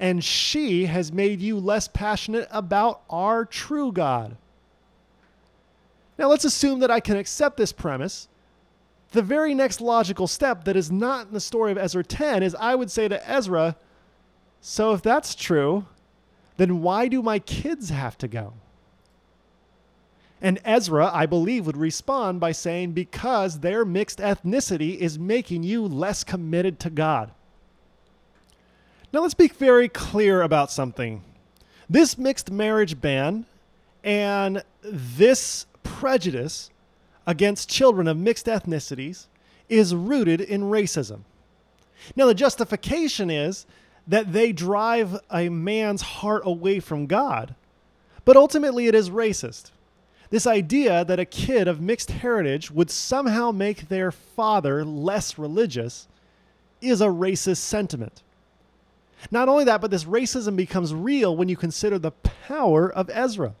and 0.00 0.24
she 0.24 0.86
has 0.86 1.12
made 1.12 1.40
you 1.40 1.58
less 1.58 1.88
passionate 1.88 2.48
about 2.50 3.02
our 3.10 3.44
true 3.44 3.92
God. 3.92 4.36
Now, 6.18 6.28
let's 6.28 6.44
assume 6.44 6.80
that 6.80 6.90
I 6.90 7.00
can 7.00 7.16
accept 7.16 7.56
this 7.56 7.72
premise. 7.72 8.28
The 9.12 9.22
very 9.22 9.54
next 9.54 9.80
logical 9.80 10.26
step 10.26 10.64
that 10.64 10.76
is 10.76 10.90
not 10.90 11.28
in 11.28 11.32
the 11.32 11.40
story 11.40 11.70
of 11.70 11.78
Ezra 11.78 12.02
10 12.04 12.42
is 12.42 12.54
I 12.56 12.74
would 12.74 12.90
say 12.90 13.08
to 13.08 13.30
Ezra, 13.30 13.76
So 14.60 14.92
if 14.92 15.02
that's 15.02 15.34
true, 15.34 15.86
then 16.56 16.82
why 16.82 17.08
do 17.08 17.22
my 17.22 17.38
kids 17.38 17.90
have 17.90 18.18
to 18.18 18.28
go? 18.28 18.54
And 20.40 20.60
Ezra, 20.64 21.10
I 21.12 21.26
believe, 21.26 21.66
would 21.66 21.76
respond 21.76 22.38
by 22.40 22.52
saying, 22.52 22.92
Because 22.92 23.60
their 23.60 23.84
mixed 23.84 24.18
ethnicity 24.18 24.96
is 24.96 25.18
making 25.18 25.64
you 25.64 25.84
less 25.84 26.22
committed 26.22 26.78
to 26.80 26.90
God. 26.90 27.32
Now, 29.12 29.20
let's 29.20 29.34
be 29.34 29.48
very 29.48 29.88
clear 29.88 30.42
about 30.42 30.70
something. 30.70 31.22
This 31.88 32.18
mixed 32.18 32.50
marriage 32.50 33.00
ban 33.00 33.46
and 34.04 34.62
this 34.82 35.66
prejudice 35.82 36.70
against 37.26 37.68
children 37.68 38.06
of 38.06 38.16
mixed 38.16 38.46
ethnicities 38.46 39.26
is 39.68 39.94
rooted 39.94 40.40
in 40.40 40.62
racism. 40.62 41.20
Now, 42.14 42.26
the 42.26 42.34
justification 42.34 43.30
is 43.30 43.66
that 44.08 44.32
they 44.32 44.52
drive 44.52 45.20
a 45.30 45.50
man's 45.50 46.02
heart 46.02 46.42
away 46.44 46.80
from 46.80 47.06
God, 47.06 47.54
but 48.24 48.36
ultimately 48.36 48.86
it 48.86 48.94
is 48.94 49.10
racist. 49.10 49.70
This 50.30 50.46
idea 50.46 51.04
that 51.04 51.20
a 51.20 51.24
kid 51.24 51.68
of 51.68 51.80
mixed 51.80 52.10
heritage 52.10 52.70
would 52.70 52.90
somehow 52.90 53.50
make 53.52 53.88
their 53.88 54.10
father 54.10 54.84
less 54.84 55.38
religious 55.38 56.08
is 56.80 57.00
a 57.00 57.06
racist 57.06 57.58
sentiment. 57.58 58.22
Not 59.30 59.48
only 59.48 59.64
that, 59.64 59.80
but 59.80 59.90
this 59.90 60.04
racism 60.04 60.56
becomes 60.56 60.94
real 60.94 61.36
when 61.36 61.48
you 61.48 61.56
consider 61.56 61.98
the 61.98 62.12
power 62.12 62.90
of 62.90 63.10
Ezra. 63.12 63.54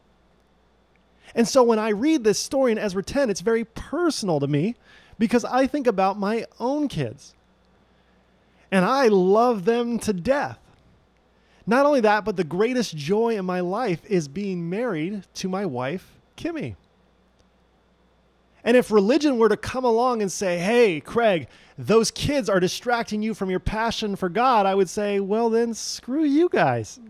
And 1.34 1.46
so 1.46 1.62
when 1.62 1.78
I 1.78 1.88
read 1.88 2.24
this 2.24 2.38
story 2.38 2.72
in 2.72 2.78
Ezra 2.78 3.02
10, 3.02 3.28
it's 3.28 3.40
very 3.40 3.64
personal 3.64 4.40
to 4.40 4.46
me 4.46 4.76
because 5.18 5.44
I 5.44 5.66
think 5.66 5.86
about 5.86 6.18
my 6.18 6.46
own 6.58 6.88
kids. 6.88 7.34
And 8.70 8.84
I 8.84 9.08
love 9.08 9.64
them 9.64 9.98
to 10.00 10.12
death. 10.12 10.58
Not 11.66 11.86
only 11.86 12.00
that, 12.00 12.24
but 12.24 12.36
the 12.36 12.44
greatest 12.44 12.96
joy 12.96 13.36
in 13.36 13.44
my 13.44 13.60
life 13.60 14.00
is 14.06 14.28
being 14.28 14.70
married 14.70 15.24
to 15.34 15.48
my 15.48 15.66
wife, 15.66 16.14
Kimmy. 16.36 16.76
And 18.64 18.76
if 18.76 18.90
religion 18.90 19.38
were 19.38 19.48
to 19.48 19.56
come 19.56 19.84
along 19.84 20.20
and 20.20 20.30
say, 20.30 20.58
hey, 20.58 21.00
Craig, 21.00 21.48
those 21.76 22.10
kids 22.10 22.48
are 22.48 22.60
distracting 22.60 23.22
you 23.22 23.32
from 23.34 23.50
your 23.50 23.60
passion 23.60 24.16
for 24.16 24.28
God, 24.28 24.66
I 24.66 24.74
would 24.74 24.88
say, 24.88 25.20
well, 25.20 25.48
then 25.48 25.74
screw 25.74 26.24
you 26.24 26.48
guys. 26.48 27.00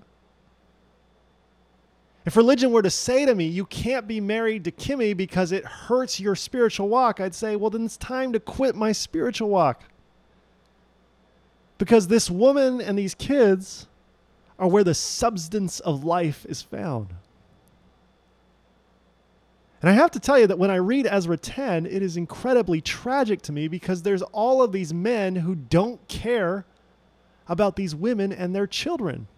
If 2.27 2.37
religion 2.37 2.73
were 2.73 2.83
to 2.83 2.91
say 2.91 3.25
to 3.25 3.35
me, 3.35 3.47
you 3.47 3.65
can't 3.65 4.07
be 4.07 4.21
married 4.21 4.65
to 4.65 4.71
Kimmy 4.71 5.17
because 5.17 5.51
it 5.51 5.65
hurts 5.65 6.21
your 6.21 6.35
spiritual 6.35 6.89
walk, 6.89 7.21
I'd 7.21 7.35
say, 7.35 7.57
well, 7.57 7.71
then 7.71 7.87
it's 7.87 7.97
time 7.97 8.33
to 8.35 8.41
quit 8.41 8.77
my 8.77 8.93
spiritual 8.93 9.49
walk. 9.49 9.85
Because 11.79 12.09
this 12.09 12.31
woman 12.31 12.81
and 12.81 12.99
these 12.99 13.15
kids 13.15 13.87
are 14.59 14.69
where 14.69 14.85
the 14.85 14.95
substance 14.95 15.81
of 15.81 16.05
life 16.05 16.45
is 16.49 16.61
found. 16.61 17.15
And 19.81 19.89
I 19.89 19.93
have 19.93 20.11
to 20.13 20.21
tell 20.21 20.39
you 20.39 20.49
that 20.49 20.59
when 20.59 20.73
I 20.73 20.77
read 20.77 21.07
Ezra 21.09 21.37
10, 21.37 21.87
it 21.87 22.03
is 22.03 22.17
incredibly 22.17 22.81
tragic 22.81 23.43
to 23.43 23.53
me 23.53 23.69
because 23.69 24.03
there's 24.03 24.23
all 24.23 24.61
of 24.61 24.73
these 24.73 24.93
men 24.93 25.37
who 25.37 25.55
don't 25.55 26.07
care 26.09 26.65
about 27.47 27.77
these 27.77 27.95
women 27.95 28.33
and 28.33 28.55
their 28.55 28.67
children. 28.67 29.29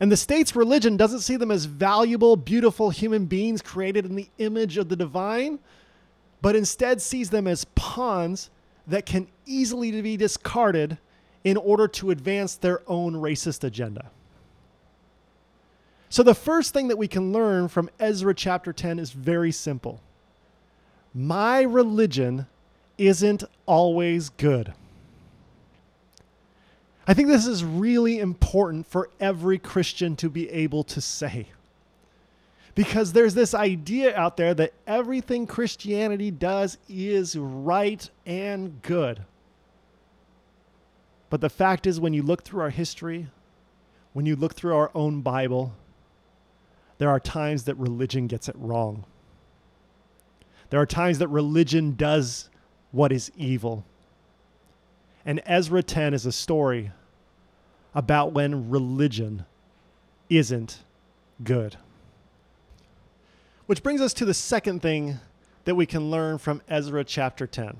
And 0.00 0.10
the 0.10 0.16
state's 0.16 0.56
religion 0.56 0.96
doesn't 0.96 1.20
see 1.20 1.36
them 1.36 1.50
as 1.50 1.64
valuable, 1.64 2.36
beautiful 2.36 2.90
human 2.90 3.26
beings 3.26 3.62
created 3.62 4.04
in 4.04 4.16
the 4.16 4.28
image 4.38 4.76
of 4.76 4.88
the 4.88 4.96
divine, 4.96 5.60
but 6.42 6.56
instead 6.56 7.00
sees 7.00 7.30
them 7.30 7.46
as 7.46 7.64
pawns 7.76 8.50
that 8.86 9.06
can 9.06 9.28
easily 9.44 10.00
be 10.00 10.16
discarded 10.16 10.98
in 11.44 11.56
order 11.56 11.86
to 11.86 12.10
advance 12.10 12.56
their 12.56 12.82
own 12.86 13.14
racist 13.14 13.64
agenda. 13.64 14.10
So, 16.08 16.22
the 16.22 16.34
first 16.34 16.72
thing 16.72 16.88
that 16.88 16.98
we 16.98 17.08
can 17.08 17.32
learn 17.32 17.68
from 17.68 17.90
Ezra 17.98 18.34
chapter 18.34 18.72
10 18.72 18.98
is 18.98 19.10
very 19.10 19.52
simple 19.52 20.00
My 21.12 21.62
religion 21.62 22.46
isn't 22.98 23.44
always 23.66 24.30
good. 24.30 24.72
I 27.08 27.14
think 27.14 27.28
this 27.28 27.46
is 27.46 27.64
really 27.64 28.18
important 28.18 28.86
for 28.86 29.10
every 29.20 29.58
Christian 29.58 30.16
to 30.16 30.28
be 30.28 30.50
able 30.50 30.82
to 30.84 31.00
say. 31.00 31.48
Because 32.76 33.14
there's 33.14 33.32
this 33.32 33.54
idea 33.54 34.14
out 34.14 34.36
there 34.36 34.52
that 34.52 34.74
everything 34.86 35.46
Christianity 35.46 36.30
does 36.30 36.76
is 36.90 37.34
right 37.34 38.08
and 38.26 38.82
good. 38.82 39.24
But 41.30 41.40
the 41.40 41.48
fact 41.48 41.86
is, 41.86 41.98
when 41.98 42.12
you 42.12 42.22
look 42.22 42.44
through 42.44 42.60
our 42.60 42.70
history, 42.70 43.28
when 44.12 44.26
you 44.26 44.36
look 44.36 44.54
through 44.54 44.76
our 44.76 44.90
own 44.94 45.22
Bible, 45.22 45.74
there 46.98 47.08
are 47.08 47.18
times 47.18 47.64
that 47.64 47.76
religion 47.76 48.26
gets 48.26 48.46
it 48.46 48.54
wrong. 48.58 49.06
There 50.68 50.80
are 50.80 50.86
times 50.86 51.18
that 51.18 51.28
religion 51.28 51.94
does 51.96 52.50
what 52.92 53.10
is 53.10 53.32
evil. 53.38 53.86
And 55.24 55.40
Ezra 55.46 55.82
10 55.82 56.12
is 56.12 56.26
a 56.26 56.32
story 56.32 56.92
about 57.94 58.32
when 58.32 58.68
religion 58.68 59.46
isn't 60.28 60.84
good. 61.42 61.78
Which 63.66 63.82
brings 63.82 64.00
us 64.00 64.14
to 64.14 64.24
the 64.24 64.34
second 64.34 64.80
thing 64.80 65.18
that 65.64 65.74
we 65.74 65.86
can 65.86 66.10
learn 66.10 66.38
from 66.38 66.62
Ezra 66.68 67.04
chapter 67.04 67.46
10. 67.46 67.76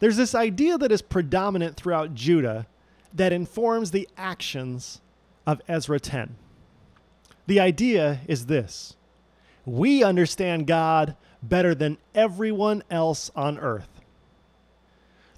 There's 0.00 0.16
this 0.16 0.34
idea 0.34 0.76
that 0.78 0.90
is 0.90 1.00
predominant 1.00 1.76
throughout 1.76 2.14
Judah 2.14 2.66
that 3.14 3.32
informs 3.32 3.92
the 3.92 4.08
actions 4.16 5.00
of 5.46 5.62
Ezra 5.68 6.00
10. 6.00 6.34
The 7.46 7.60
idea 7.60 8.20
is 8.26 8.46
this 8.46 8.96
we 9.64 10.02
understand 10.02 10.66
God 10.66 11.16
better 11.40 11.72
than 11.72 11.98
everyone 12.14 12.82
else 12.90 13.30
on 13.36 13.58
earth. 13.58 14.00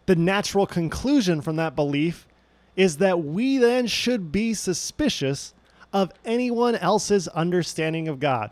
The 0.06 0.16
natural 0.16 0.66
conclusion 0.66 1.42
from 1.42 1.56
that 1.56 1.76
belief 1.76 2.26
is 2.74 2.98
that 2.98 3.22
we 3.22 3.58
then 3.58 3.86
should 3.86 4.32
be 4.32 4.54
suspicious 4.54 5.52
of 5.92 6.10
anyone 6.24 6.74
else's 6.74 7.28
understanding 7.28 8.08
of 8.08 8.18
God. 8.18 8.50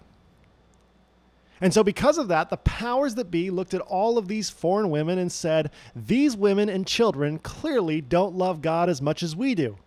And 1.63 1.73
so, 1.73 1.83
because 1.83 2.19
of 2.19 2.29
that, 2.29 2.51
the 2.51 2.59
powers 2.59 3.15
that 3.15 3.31
be 3.31 3.49
looked 3.51 3.73
at 3.73 3.81
all 3.81 4.19
of 4.19 4.29
these 4.29 4.51
foreign 4.51 4.91
women 4.91 5.19
and 5.19 5.33
said, 5.33 5.71
These 5.97 6.37
women 6.37 6.69
and 6.69 6.87
children 6.87 7.39
clearly 7.39 8.03
don't 8.03 8.37
love 8.37 8.61
God 8.61 8.91
as 8.91 9.01
much 9.01 9.23
as 9.23 9.35
we 9.35 9.55
do. 9.55 9.79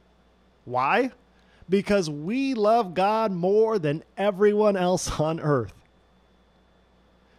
Why? 0.64 1.12
because 1.70 2.10
we 2.10 2.54
love 2.54 2.94
God 2.94 3.32
more 3.32 3.80
than 3.80 4.04
everyone 4.18 4.76
else 4.76 5.12
on 5.20 5.40
earth. 5.40 5.74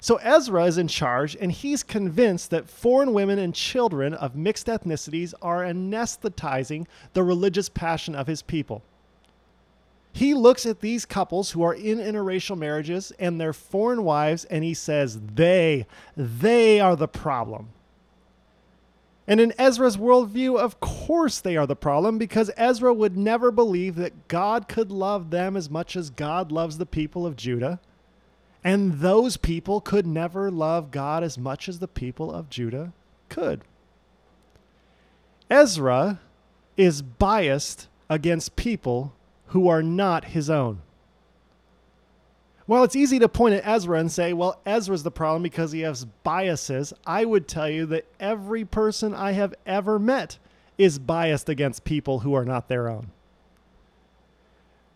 So 0.00 0.16
Ezra 0.16 0.66
is 0.66 0.78
in 0.78 0.86
charge, 0.86 1.36
and 1.40 1.50
he's 1.50 1.82
convinced 1.82 2.50
that 2.50 2.68
foreign 2.68 3.12
women 3.12 3.38
and 3.38 3.54
children 3.54 4.14
of 4.14 4.36
mixed 4.36 4.68
ethnicities 4.68 5.34
are 5.42 5.64
anesthetizing 5.64 6.86
the 7.12 7.24
religious 7.24 7.68
passion 7.68 8.14
of 8.14 8.26
his 8.26 8.42
people. 8.42 8.82
He 10.16 10.32
looks 10.32 10.64
at 10.64 10.80
these 10.80 11.04
couples 11.04 11.50
who 11.50 11.62
are 11.62 11.74
in 11.74 11.98
interracial 11.98 12.56
marriages 12.56 13.12
and 13.18 13.38
their 13.38 13.52
foreign 13.52 14.02
wives 14.02 14.46
and 14.46 14.64
he 14.64 14.72
says, 14.72 15.20
they, 15.34 15.86
they 16.16 16.80
are 16.80 16.96
the 16.96 17.06
problem. 17.06 17.68
And 19.26 19.42
in 19.42 19.52
Ezra's 19.58 19.98
worldview, 19.98 20.58
of 20.58 20.80
course 20.80 21.38
they 21.38 21.54
are 21.54 21.66
the 21.66 21.76
problem 21.76 22.16
because 22.16 22.50
Ezra 22.56 22.94
would 22.94 23.14
never 23.14 23.50
believe 23.50 23.96
that 23.96 24.26
God 24.26 24.68
could 24.68 24.90
love 24.90 25.28
them 25.28 25.54
as 25.54 25.68
much 25.68 25.96
as 25.96 26.08
God 26.08 26.50
loves 26.50 26.78
the 26.78 26.86
people 26.86 27.26
of 27.26 27.36
Judah. 27.36 27.78
And 28.64 29.00
those 29.00 29.36
people 29.36 29.82
could 29.82 30.06
never 30.06 30.50
love 30.50 30.90
God 30.90 31.24
as 31.24 31.36
much 31.36 31.68
as 31.68 31.78
the 31.78 31.88
people 31.88 32.32
of 32.32 32.48
Judah 32.48 32.94
could. 33.28 33.64
Ezra 35.50 36.20
is 36.78 37.02
biased 37.02 37.88
against 38.08 38.56
people 38.56 39.12
who 39.48 39.68
are 39.68 39.82
not 39.82 40.26
his 40.26 40.50
own. 40.50 40.82
While 42.66 42.82
it's 42.82 42.96
easy 42.96 43.20
to 43.20 43.28
point 43.28 43.54
at 43.54 43.66
Ezra 43.66 44.00
and 44.00 44.10
say, 44.10 44.32
well, 44.32 44.60
Ezra's 44.66 45.04
the 45.04 45.10
problem 45.10 45.42
because 45.42 45.70
he 45.70 45.80
has 45.80 46.04
biases, 46.24 46.92
I 47.06 47.24
would 47.24 47.46
tell 47.46 47.68
you 47.68 47.86
that 47.86 48.06
every 48.18 48.64
person 48.64 49.14
I 49.14 49.32
have 49.32 49.54
ever 49.64 50.00
met 50.00 50.38
is 50.76 50.98
biased 50.98 51.48
against 51.48 51.84
people 51.84 52.20
who 52.20 52.34
are 52.34 52.44
not 52.44 52.68
their 52.68 52.88
own. 52.88 53.12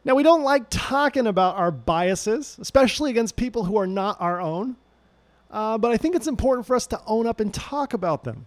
Now, 0.04 0.14
we 0.14 0.22
don't 0.22 0.42
like 0.42 0.64
talking 0.68 1.26
about 1.26 1.56
our 1.56 1.70
biases, 1.70 2.56
especially 2.60 3.10
against 3.10 3.36
people 3.36 3.64
who 3.64 3.76
are 3.76 3.86
not 3.86 4.20
our 4.20 4.40
own, 4.40 4.76
uh, 5.50 5.78
but 5.78 5.90
I 5.92 5.96
think 5.96 6.16
it's 6.16 6.26
important 6.26 6.66
for 6.66 6.74
us 6.74 6.86
to 6.88 7.00
own 7.06 7.26
up 7.26 7.38
and 7.38 7.52
talk 7.52 7.92
about 7.92 8.24
them. 8.24 8.46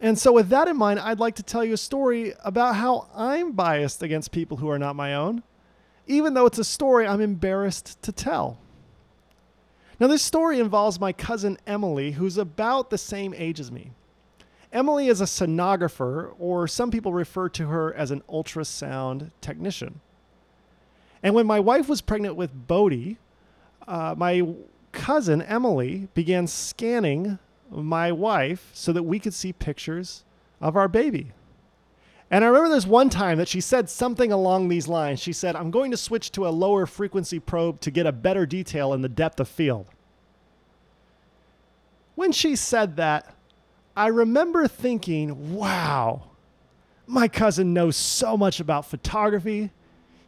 And 0.00 0.18
so, 0.18 0.32
with 0.32 0.48
that 0.48 0.66
in 0.66 0.76
mind, 0.76 0.98
I'd 0.98 1.20
like 1.20 1.34
to 1.36 1.42
tell 1.42 1.62
you 1.62 1.74
a 1.74 1.78
story 1.78 2.32
about 2.42 2.76
how 2.76 3.08
I'm 3.14 3.52
biased 3.52 4.02
against 4.02 4.32
people 4.32 4.56
who 4.56 4.70
are 4.70 4.78
not 4.78 4.96
my 4.96 5.14
own, 5.14 5.42
even 6.06 6.32
though 6.32 6.46
it's 6.46 6.58
a 6.58 6.64
story 6.64 7.06
I'm 7.06 7.20
embarrassed 7.20 8.00
to 8.02 8.12
tell. 8.12 8.58
Now, 9.98 10.06
this 10.06 10.22
story 10.22 10.58
involves 10.58 10.98
my 10.98 11.12
cousin 11.12 11.58
Emily, 11.66 12.12
who's 12.12 12.38
about 12.38 12.88
the 12.88 12.96
same 12.96 13.34
age 13.36 13.60
as 13.60 13.70
me. 13.70 13.92
Emily 14.72 15.08
is 15.08 15.20
a 15.20 15.24
sonographer, 15.24 16.32
or 16.38 16.66
some 16.66 16.90
people 16.90 17.12
refer 17.12 17.50
to 17.50 17.66
her 17.66 17.92
as 17.92 18.10
an 18.10 18.22
ultrasound 18.28 19.30
technician. 19.42 20.00
And 21.22 21.34
when 21.34 21.46
my 21.46 21.60
wife 21.60 21.88
was 21.88 22.00
pregnant 22.00 22.36
with 22.36 22.66
Bodie, 22.66 23.18
uh, 23.86 24.14
my 24.16 24.46
cousin 24.92 25.42
Emily 25.42 26.08
began 26.14 26.46
scanning 26.46 27.38
my 27.70 28.12
wife 28.12 28.70
so 28.72 28.92
that 28.92 29.02
we 29.04 29.18
could 29.18 29.34
see 29.34 29.52
pictures 29.52 30.24
of 30.60 30.76
our 30.76 30.88
baby. 30.88 31.32
And 32.30 32.44
I 32.44 32.48
remember 32.48 32.68
there's 32.68 32.86
one 32.86 33.10
time 33.10 33.38
that 33.38 33.48
she 33.48 33.60
said 33.60 33.90
something 33.90 34.30
along 34.30 34.68
these 34.68 34.86
lines. 34.86 35.18
She 35.20 35.32
said, 35.32 35.56
I'm 35.56 35.70
going 35.70 35.90
to 35.90 35.96
switch 35.96 36.30
to 36.32 36.46
a 36.46 36.50
lower 36.50 36.86
frequency 36.86 37.40
probe 37.40 37.80
to 37.80 37.90
get 37.90 38.06
a 38.06 38.12
better 38.12 38.46
detail 38.46 38.92
in 38.92 39.02
the 39.02 39.08
depth 39.08 39.40
of 39.40 39.48
field. 39.48 39.88
When 42.14 42.30
she 42.30 42.54
said 42.54 42.96
that, 42.96 43.34
I 43.96 44.06
remember 44.08 44.68
thinking, 44.68 45.54
wow, 45.54 46.30
my 47.06 47.26
cousin 47.26 47.74
knows 47.74 47.96
so 47.96 48.36
much 48.36 48.60
about 48.60 48.86
photography. 48.86 49.72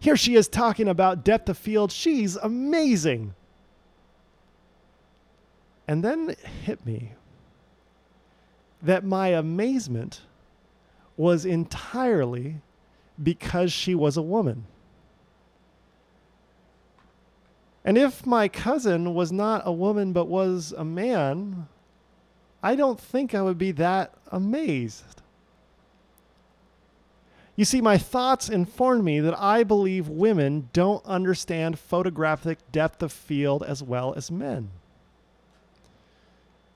Here 0.00 0.16
she 0.16 0.34
is 0.34 0.48
talking 0.48 0.88
about 0.88 1.24
depth 1.24 1.48
of 1.48 1.56
field. 1.56 1.92
She's 1.92 2.34
amazing. 2.34 3.34
And 5.86 6.02
then 6.02 6.30
it 6.30 6.38
hit 6.40 6.84
me 6.84 7.12
that 8.82 9.04
my 9.04 9.28
amazement 9.28 10.22
was 11.16 11.44
entirely 11.44 12.56
because 13.22 13.72
she 13.72 13.94
was 13.94 14.16
a 14.16 14.22
woman. 14.22 14.66
And 17.84 17.98
if 17.98 18.26
my 18.26 18.48
cousin 18.48 19.14
was 19.14 19.32
not 19.32 19.62
a 19.64 19.72
woman 19.72 20.12
but 20.12 20.26
was 20.26 20.72
a 20.76 20.84
man, 20.84 21.68
I 22.62 22.76
don't 22.76 22.98
think 23.00 23.34
I 23.34 23.42
would 23.42 23.58
be 23.58 23.72
that 23.72 24.14
amazed. 24.30 25.22
You 27.56 27.64
see, 27.64 27.80
my 27.80 27.98
thoughts 27.98 28.48
informed 28.48 29.04
me 29.04 29.20
that 29.20 29.38
I 29.38 29.62
believe 29.62 30.08
women 30.08 30.70
don't 30.72 31.04
understand 31.04 31.78
photographic 31.78 32.58
depth 32.72 33.02
of 33.02 33.12
field 33.12 33.62
as 33.62 33.82
well 33.82 34.14
as 34.14 34.30
men. 34.30 34.70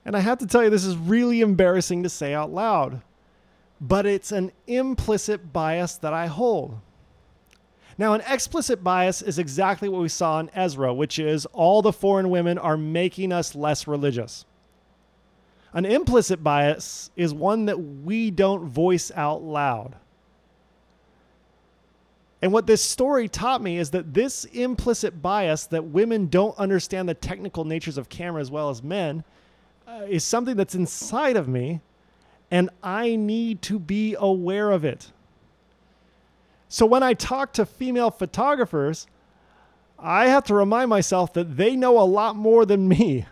And 0.07 0.15
I 0.15 0.21
have 0.21 0.37
to 0.37 0.47
tell 0.47 0.63
you, 0.63 0.69
this 0.69 0.85
is 0.85 0.95
really 0.95 1.41
embarrassing 1.41 2.03
to 2.03 2.09
say 2.09 2.33
out 2.33 2.49
loud, 2.49 3.01
but 3.81 4.05
it's 4.05 4.31
an 4.31 4.53
implicit 4.65 5.51
bias 5.51 5.97
that 5.97 6.13
I 6.13 6.27
hold. 6.27 6.79
Now, 7.97 8.13
an 8.13 8.21
explicit 8.25 8.81
bias 8.85 9.21
is 9.21 9.37
exactly 9.37 9.89
what 9.89 10.01
we 10.01 10.07
saw 10.07 10.39
in 10.39 10.49
Ezra, 10.55 10.93
which 10.93 11.19
is 11.19 11.45
all 11.47 11.81
the 11.81 11.91
foreign 11.91 12.29
women 12.29 12.57
are 12.57 12.77
making 12.77 13.33
us 13.33 13.53
less 13.53 13.85
religious. 13.85 14.45
An 15.73 15.83
implicit 15.83 16.41
bias 16.41 17.11
is 17.17 17.33
one 17.33 17.65
that 17.65 17.77
we 17.77 18.31
don't 18.31 18.69
voice 18.69 19.11
out 19.13 19.43
loud. 19.43 19.97
And 22.41 22.53
what 22.53 22.65
this 22.65 22.81
story 22.81 23.27
taught 23.27 23.61
me 23.61 23.77
is 23.77 23.91
that 23.91 24.13
this 24.13 24.45
implicit 24.45 25.21
bias 25.21 25.65
that 25.65 25.83
women 25.83 26.27
don't 26.27 26.57
understand 26.57 27.09
the 27.09 27.13
technical 27.13 27.65
natures 27.65 27.97
of 27.97 28.07
camera 28.07 28.39
as 28.39 28.49
well 28.49 28.69
as 28.69 28.81
men 28.81 29.25
uh, 29.87 30.03
is 30.07 30.23
something 30.23 30.57
that's 30.57 30.75
inside 30.75 31.37
of 31.37 31.47
me, 31.47 31.81
and 32.51 32.69
I 32.83 33.15
need 33.15 33.61
to 33.63 33.79
be 33.79 34.15
aware 34.19 34.71
of 34.71 34.83
it. 34.83 35.11
So 36.69 36.85
when 36.85 37.03
I 37.03 37.13
talk 37.13 37.53
to 37.53 37.65
female 37.65 38.11
photographers, 38.11 39.07
I 39.97 40.27
have 40.27 40.43
to 40.45 40.53
remind 40.53 40.89
myself 40.89 41.33
that 41.33 41.55
they 41.55 41.75
know 41.75 41.99
a 41.99 42.03
lot 42.03 42.35
more 42.35 42.65
than 42.65 42.87
me. 42.87 43.25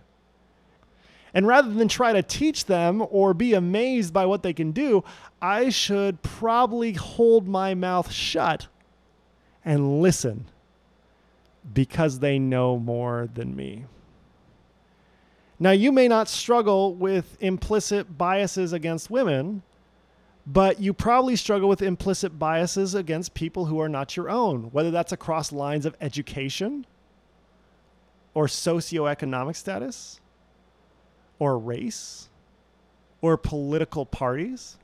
And 1.33 1.45
rather 1.45 1.69
than 1.69 1.89
try 1.89 2.13
to 2.13 2.23
teach 2.23 2.65
them 2.65 3.05
or 3.09 3.33
be 3.33 3.53
amazed 3.53 4.13
by 4.13 4.25
what 4.25 4.41
they 4.41 4.53
can 4.53 4.71
do, 4.71 5.03
I 5.41 5.69
should 5.69 6.21
probably 6.21 6.93
hold 6.93 7.45
my 7.45 7.75
mouth 7.75 8.09
shut 8.09 8.67
and 9.65 10.01
listen 10.01 10.45
because 11.73 12.19
they 12.19 12.39
know 12.39 12.79
more 12.79 13.27
than 13.33 13.53
me. 13.53 13.85
Now, 15.59 15.71
you 15.71 15.91
may 15.91 16.07
not 16.07 16.27
struggle 16.27 16.93
with 16.93 17.37
implicit 17.39 18.17
biases 18.17 18.73
against 18.73 19.09
women, 19.09 19.63
but 20.45 20.79
you 20.79 20.93
probably 20.93 21.35
struggle 21.35 21.69
with 21.69 21.81
implicit 21.81 22.37
biases 22.37 22.93
against 22.93 23.33
people 23.33 23.65
who 23.65 23.79
are 23.79 23.89
not 23.89 24.17
your 24.17 24.29
own, 24.29 24.63
whether 24.71 24.91
that's 24.91 25.11
across 25.11 25.51
lines 25.51 25.85
of 25.85 25.95
education 26.01 26.85
or 28.33 28.47
socioeconomic 28.47 29.55
status 29.55 30.19
or 31.39 31.57
race 31.57 32.29
or 33.21 33.37
political 33.37 34.05
parties 34.05 34.77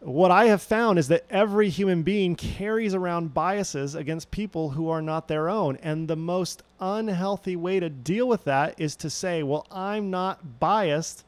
what 0.00 0.30
I 0.30 0.46
have 0.46 0.62
found 0.62 0.98
is 0.98 1.08
that 1.08 1.24
every 1.28 1.68
human 1.68 2.02
being 2.02 2.36
carries 2.36 2.94
around 2.94 3.34
biases 3.34 3.94
against 3.94 4.30
people 4.30 4.70
who 4.70 4.88
are 4.88 5.02
not 5.02 5.26
their 5.26 5.48
own. 5.48 5.76
And 5.82 6.06
the 6.06 6.16
most 6.16 6.62
unhealthy 6.80 7.56
way 7.56 7.80
to 7.80 7.90
deal 7.90 8.28
with 8.28 8.44
that 8.44 8.80
is 8.80 8.94
to 8.96 9.10
say, 9.10 9.42
well, 9.42 9.66
I'm 9.70 10.10
not 10.10 10.60
biased. 10.60 11.24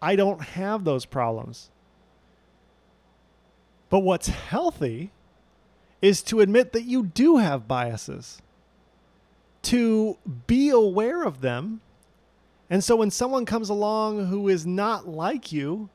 I 0.00 0.14
don't 0.14 0.40
have 0.40 0.84
those 0.84 1.04
problems. 1.04 1.70
But 3.90 4.00
what's 4.00 4.28
healthy 4.28 5.10
is 6.00 6.22
to 6.22 6.40
admit 6.40 6.72
that 6.72 6.82
you 6.82 7.06
do 7.06 7.36
have 7.38 7.68
biases, 7.68 8.40
to 9.62 10.16
be 10.46 10.70
aware 10.70 11.24
of 11.24 11.40
them. 11.40 11.80
And 12.70 12.82
so 12.82 12.96
when 12.96 13.10
someone 13.10 13.44
comes 13.44 13.68
along 13.68 14.26
who 14.26 14.48
is 14.48 14.64
not 14.64 15.06
like 15.06 15.52
you, 15.52 15.90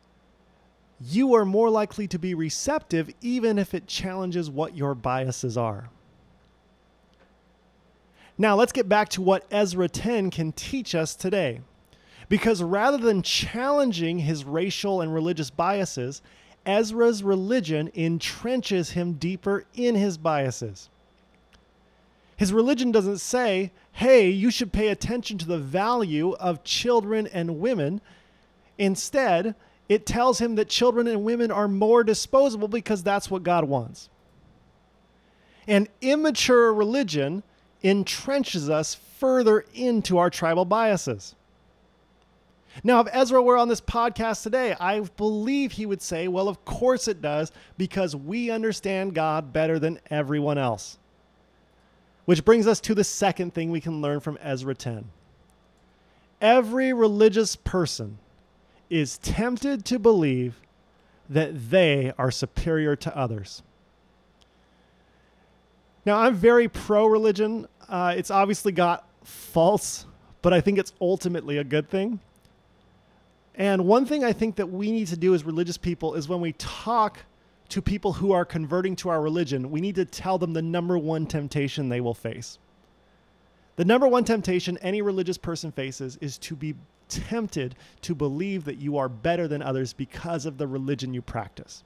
you 1.00 1.36
are 1.36 1.46
more 1.46 1.70
likely 1.70 2.08
to 2.08 2.20
be 2.20 2.34
receptive 2.34 3.14
even 3.22 3.60
if 3.60 3.74
it 3.74 3.88
challenges 3.88 4.50
what 4.50 4.76
your 4.76 4.96
biases 4.96 5.58
are. 5.58 5.90
Now, 8.38 8.56
let's 8.56 8.72
get 8.72 8.88
back 8.88 9.10
to 9.10 9.22
what 9.22 9.46
Ezra 9.52 9.90
10 9.90 10.30
can 10.30 10.52
teach 10.52 10.94
us 10.94 11.16
today. 11.16 11.62
Because 12.30 12.62
rather 12.62 12.98
than 12.98 13.22
challenging 13.22 14.20
his 14.20 14.44
racial 14.44 15.02
and 15.02 15.14
religious 15.14 15.50
biases, 15.50 16.22
Ezra's 16.66 17.24
religion 17.24 17.90
entrenches 17.96 18.92
him 18.92 19.14
deeper 19.14 19.66
in 19.74 19.96
his 19.96 20.18
biases. 20.18 20.90
His 22.36 22.54
religion 22.54 22.92
doesn't 22.92 23.20
say, 23.20 23.72
hey, 23.94 24.30
you 24.30 24.52
should 24.52 24.72
pay 24.72 24.90
attention 24.90 25.38
to 25.40 25.48
the 25.48 25.58
value 25.58 26.34
of 26.34 26.64
children 26.64 27.26
and 27.28 27.60
women. 27.60 28.02
Instead, 28.78 29.56
it 29.90 30.06
tells 30.06 30.40
him 30.40 30.56
that 30.56 30.70
children 30.70 31.08
and 31.08 31.24
women 31.24 31.52
are 31.52 31.68
more 31.68 32.04
disposable 32.04 32.68
because 32.68 33.04
that's 33.04 33.32
what 33.32 33.44
God 33.44 33.66
wants. 33.66 34.10
And 35.68 35.88
immature 36.02 36.74
religion 36.74 37.44
entrenches 37.84 38.70
us 38.70 38.96
further 38.96 39.66
into 39.74 40.18
our 40.18 40.30
tribal 40.30 40.66
biases. 40.66 41.36
Now, 42.84 43.00
if 43.00 43.08
Ezra 43.12 43.42
were 43.42 43.58
on 43.58 43.70
this 43.70 43.82
podcast 43.82 44.44
today, 44.44 44.76
I 44.80 45.00
believe 45.00 45.72
he 45.72 45.86
would 45.86 46.02
say, 46.02 46.28
well, 46.28 46.48
of 46.48 46.64
course 46.64 47.08
it 47.08 47.22
does, 47.22 47.52
because 47.78 48.16
we 48.16 48.52
understand 48.52 49.16
God 49.16 49.52
better 49.52 49.80
than 49.80 50.00
everyone 50.10 50.58
else. 50.58 50.98
Which 52.26 52.46
brings 52.46 52.68
us 52.68 52.80
to 52.82 52.94
the 52.94 53.04
second 53.04 53.54
thing 53.54 53.72
we 53.72 53.82
can 53.82 54.02
learn 54.02 54.20
from 54.20 54.38
Ezra 54.42 54.76
10. 54.76 55.10
Every 56.40 56.94
religious 56.94 57.56
person 57.56 58.20
is 58.90 59.18
tempted 59.20 59.86
to 59.86 60.00
believe 60.00 60.62
that 61.30 61.70
they 61.70 62.14
are 62.18 62.32
superior 62.32 62.96
to 62.96 63.16
others. 63.16 63.62
Now, 66.06 66.20
I'm 66.20 66.36
very 66.36 66.70
pro 66.70 67.06
religion. 67.06 67.68
Uh, 67.90 68.14
it's 68.16 68.32
obviously 68.32 68.72
got 68.72 69.08
faults, 69.24 70.06
but 70.42 70.54
I 70.54 70.62
think 70.62 70.80
it's 70.80 70.94
ultimately 71.02 71.58
a 71.58 71.64
good 71.64 71.90
thing. 71.90 72.20
And 73.56 73.86
one 73.86 74.06
thing 74.06 74.24
I 74.24 74.32
think 74.32 74.56
that 74.56 74.68
we 74.68 74.92
need 74.92 75.08
to 75.08 75.18
do 75.18 75.34
as 75.34 75.44
religious 75.44 75.78
people 75.78 76.14
is 76.14 76.30
when 76.30 76.40
we 76.40 76.54
talk 76.54 77.20
to 77.70 77.82
people 77.82 78.14
who 78.14 78.32
are 78.32 78.46
converting 78.46 78.96
to 78.98 79.10
our 79.10 79.22
religion, 79.22 79.70
we 79.72 79.82
need 79.82 79.96
to 79.96 80.06
tell 80.06 80.38
them 80.38 80.54
the 80.54 80.62
number 80.62 80.98
one 80.98 81.26
temptation 81.26 81.90
they 81.90 82.00
will 82.00 82.14
face. 82.14 82.60
The 83.76 83.86
number 83.86 84.08
one 84.08 84.24
temptation 84.24 84.78
any 84.80 85.02
religious 85.02 85.38
person 85.38 85.72
faces 85.72 86.18
is 86.22 86.38
to 86.40 86.56
be 86.56 86.76
tempted 87.10 87.76
to 88.02 88.16
believe 88.16 88.66
that 88.66 88.78
you 88.78 88.98
are 88.98 89.10
better 89.10 89.48
than 89.48 89.62
others 89.62 89.94
because 89.94 90.46
of 90.46 90.58
the 90.58 90.68
religion 90.68 91.14
you 91.14 91.22
practice. 91.22 91.84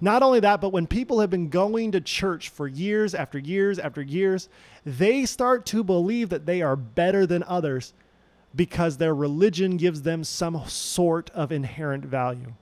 Not 0.00 0.22
only 0.22 0.40
that, 0.40 0.60
but 0.60 0.72
when 0.72 0.86
people 0.86 1.20
have 1.20 1.30
been 1.30 1.48
going 1.48 1.92
to 1.92 2.00
church 2.00 2.48
for 2.48 2.66
years 2.66 3.14
after 3.14 3.38
years 3.38 3.78
after 3.78 4.00
years, 4.00 4.48
they 4.86 5.26
start 5.26 5.66
to 5.66 5.84
believe 5.84 6.30
that 6.30 6.46
they 6.46 6.62
are 6.62 6.76
better 6.76 7.26
than 7.26 7.42
others 7.42 7.92
because 8.54 8.96
their 8.96 9.14
religion 9.14 9.76
gives 9.76 10.02
them 10.02 10.24
some 10.24 10.66
sort 10.66 11.30
of 11.30 11.52
inherent 11.52 12.04
value. 12.04 12.54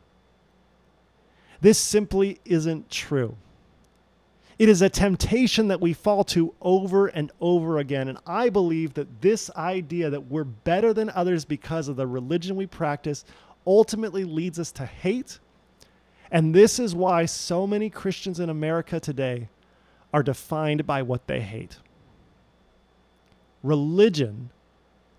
This 1.61 1.79
simply 1.79 2.40
isn't 2.44 2.90
true. 2.90 3.37
It 4.61 4.68
is 4.68 4.83
a 4.83 4.90
temptation 4.90 5.68
that 5.68 5.81
we 5.81 5.94
fall 5.94 6.23
to 6.25 6.55
over 6.61 7.07
and 7.07 7.33
over 7.40 7.79
again. 7.79 8.09
And 8.09 8.18
I 8.27 8.51
believe 8.51 8.92
that 8.92 9.23
this 9.23 9.51
idea 9.57 10.11
that 10.11 10.27
we're 10.27 10.44
better 10.44 10.92
than 10.92 11.09
others 11.09 11.46
because 11.46 11.88
of 11.88 11.96
the 11.96 12.07
religion 12.07 12.57
we 12.57 12.66
practice 12.66 13.25
ultimately 13.66 14.23
leads 14.25 14.59
us 14.59 14.70
to 14.73 14.85
hate. 14.85 15.38
And 16.31 16.55
this 16.55 16.79
is 16.79 16.94
why 16.94 17.25
so 17.25 17.66
many 17.66 17.88
Christians 17.88 18.38
in 18.38 18.51
America 18.51 19.01
today 19.01 19.49
are 20.12 20.23
defined 20.23 20.87
by 20.87 21.01
what 21.01 21.27
they 21.27 21.40
hate. 21.40 21.79
Religion 23.62 24.51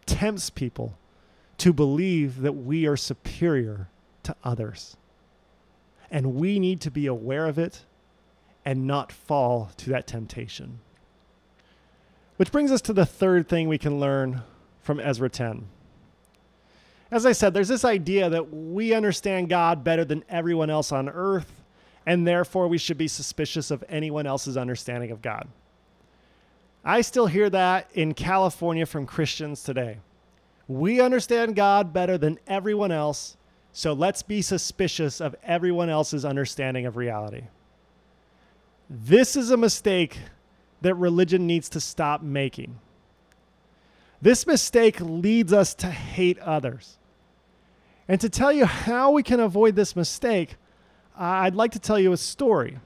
tempts 0.06 0.52
people 0.52 1.00
to 1.58 1.74
believe 1.74 2.42
that 2.42 2.54
we 2.54 2.86
are 2.86 2.96
superior 2.96 3.90
to 4.22 4.36
others. 4.44 4.98
And 6.12 6.36
we 6.36 6.60
need 6.60 6.80
to 6.82 6.92
be 6.92 7.08
aware 7.08 7.48
of 7.48 7.58
it 7.58 7.86
and 8.66 8.86
not 8.88 9.12
fall 9.12 9.72
to 9.78 9.90
that 9.90 10.08
temptation. 10.08 10.80
Which 12.38 12.52
brings 12.52 12.72
us 12.72 12.82
to 12.82 12.94
the 12.94 13.06
third 13.06 13.48
thing 13.48 13.68
we 13.68 13.78
can 13.78 14.00
learn 14.00 14.42
from 14.82 15.00
Ezra 15.00 15.30
10. 15.30 15.68
As 17.12 17.26
I 17.26 17.34
said, 17.34 17.54
there's 17.54 17.68
this 17.68 17.86
idea 17.86 18.30
that 18.30 18.54
we 18.54 18.94
understand 18.94 19.50
God 19.50 19.84
better 19.84 20.06
than 20.06 20.24
everyone 20.30 20.70
else 20.70 20.92
on 20.92 21.10
earth, 21.10 21.52
and 22.06 22.26
therefore 22.26 22.68
we 22.68 22.78
should 22.78 22.98
be 22.98 23.08
suspicious 23.08 23.70
of 23.70 23.84
anyone 23.90 24.26
else's 24.26 24.58
understanding 24.58 25.12
of 25.12 25.22
God. 25.22 25.48
I 26.84 27.02
still 27.02 27.28
hear 27.28 27.50
that 27.50 27.92
in 27.94 28.14
California 28.14 28.86
from 28.86 29.06
Christians 29.06 29.62
today. 29.62 29.98
We 30.68 31.02
understand 31.02 31.56
God 31.56 31.92
better 31.94 32.18
than 32.18 32.40
everyone 32.48 32.92
else, 32.92 33.36
so 33.74 33.94
let's 33.94 34.24
be 34.24 34.42
suspicious 34.42 35.20
of 35.20 35.36
everyone 35.44 35.90
else's 35.90 36.26
understanding 36.26 36.86
of 36.86 36.96
reality. 36.96 37.44
This 38.94 39.38
is 39.38 39.52
a 39.52 39.58
mistake 39.58 40.20
that 40.82 40.96
religion 40.96 41.48
needs 41.48 41.70
to 41.70 41.80
stop 41.80 42.22
making. 42.22 42.78
This 44.22 44.46
mistake 44.46 45.00
leads 45.00 45.54
us 45.54 45.74
to 45.76 45.88
hate 45.88 46.38
others. 46.40 46.98
And 48.10 48.20
to 48.20 48.28
tell 48.28 48.52
you 48.52 48.66
how 48.66 49.12
we 49.12 49.24
can 49.24 49.40
avoid 49.40 49.78
this 49.78 49.96
mistake, 49.96 50.58
I'd 51.18 51.56
like 51.56 51.72
to 51.72 51.80
tell 51.80 51.98
you 51.98 52.12
a 52.12 52.18
story. 52.18 52.80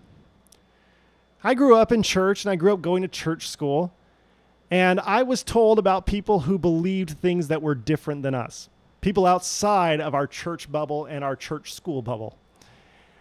I 1.44 1.56
grew 1.56 1.76
up 1.76 1.92
in 1.92 2.04
church 2.04 2.46
and 2.46 2.52
I 2.52 2.56
grew 2.56 2.72
up 2.72 2.84
going 2.84 3.02
to 3.02 3.08
church 3.08 3.50
school, 3.50 3.92
and 4.70 5.00
I 5.00 5.24
was 5.24 5.42
told 5.42 5.80
about 5.80 6.06
people 6.06 6.42
who 6.42 6.60
believed 6.60 7.20
things 7.20 7.48
that 7.48 7.64
were 7.64 7.74
different 7.74 8.22
than 8.22 8.36
us, 8.36 8.70
people 9.02 9.26
outside 9.26 10.00
of 10.00 10.14
our 10.14 10.28
church 10.28 10.72
bubble 10.72 11.06
and 11.06 11.24
our 11.24 11.36
church 11.36 11.74
school 11.74 12.04
bubble. 12.04 12.38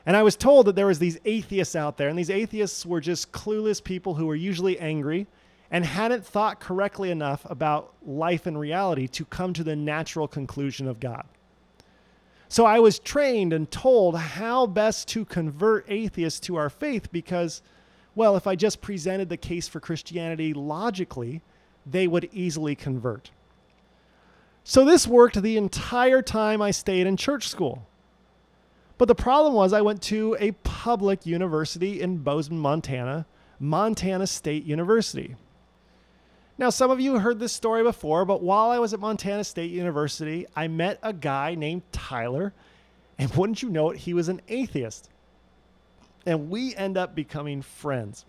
And 0.07 0.17
I 0.17 0.23
was 0.23 0.37
told 0.37 0.67
that 0.67 0.77
there 0.77 0.87
was 0.87 0.99
these 0.99 1.19
atheists 1.25 1.75
out 1.75 1.97
there, 1.97 2.09
and 2.09 2.19
these 2.19 2.31
atheists 2.31 2.85
were 2.85 3.01
just 3.01 3.33
clueless 3.33 3.83
people 3.83 4.15
who 4.15 4.27
were 4.27 4.35
usually 4.35 4.79
angry 4.79 5.27
and 5.71 5.85
hadn't 5.85 6.27
thought 6.27 6.61
correctly 6.61 7.11
enough 7.11 7.47
about 7.49 7.95
life 8.07 8.47
and 8.47 8.59
reality 8.59 9.09
to 9.09 9.25
come 9.25 9.53
to 9.55 9.65
the 9.65 9.75
natural 9.75 10.29
conclusion 10.29 10.87
of 10.87 11.01
God. 11.01 11.25
So 12.49 12.67
I 12.67 12.79
was 12.79 12.99
trained 12.99 13.53
and 13.53 13.69
told 13.71 14.17
how 14.17 14.67
best 14.67 15.09
to 15.09 15.25
convert 15.25 15.87
atheists 15.89 16.39
to 16.41 16.57
our 16.57 16.71
faith 16.71 17.11
because, 17.11 17.63
well, 18.15 18.37
if 18.37 18.47
I 18.47 18.55
just 18.55 18.81
presented 18.81 19.29
the 19.29 19.37
case 19.37 19.67
for 19.67 19.81
Christianity 19.81 20.53
logically, 20.53 21.41
they 21.87 22.07
would 22.07 22.29
easily 22.33 22.77
convert. 22.77 23.31
So 24.63 24.85
this 24.85 25.07
worked 25.07 25.43
the 25.43 25.57
entire 25.57 26.23
time 26.23 26.63
I 26.63 26.71
stayed 26.71 27.07
in 27.07 27.17
church 27.17 27.49
school. 27.49 27.87
But 28.97 29.09
the 29.09 29.15
problem 29.15 29.55
was, 29.55 29.73
I 29.73 29.81
went 29.81 30.03
to 30.03 30.37
a 30.39 30.53
public 30.63 31.27
university 31.27 32.01
in 32.01 32.19
Bozeman, 32.19 32.61
Montana, 32.61 33.27
Montana 33.59 34.27
State 34.27 34.65
University. 34.65 35.37
Now, 36.57 36.71
some 36.71 36.91
of 36.91 37.01
you 37.01 37.19
heard 37.19 37.41
this 37.41 37.53
story 37.53 37.83
before, 37.83 38.25
but 38.25 38.43
while 38.43 38.71
I 38.71 38.79
was 38.79 38.95
at 38.95 39.01
Montana 39.01 39.43
State 39.43 39.73
University, 39.73 40.47
I 40.55 40.69
met 40.69 41.01
a 41.03 41.13
guy 41.13 41.57
named 41.57 41.83
Tyler, 41.91 42.53
and 43.19 43.35
wouldn't 43.37 43.63
you 43.63 43.71
know 43.71 43.91
it, 43.91 43.99
he 43.99 44.15
was 44.15 44.29
an 44.29 44.41
atheist. 44.49 45.11
And 46.27 46.49
we 46.49 46.75
end 46.77 46.97
up 46.97 47.15
becoming 47.15 47.61
friends. 47.61 48.25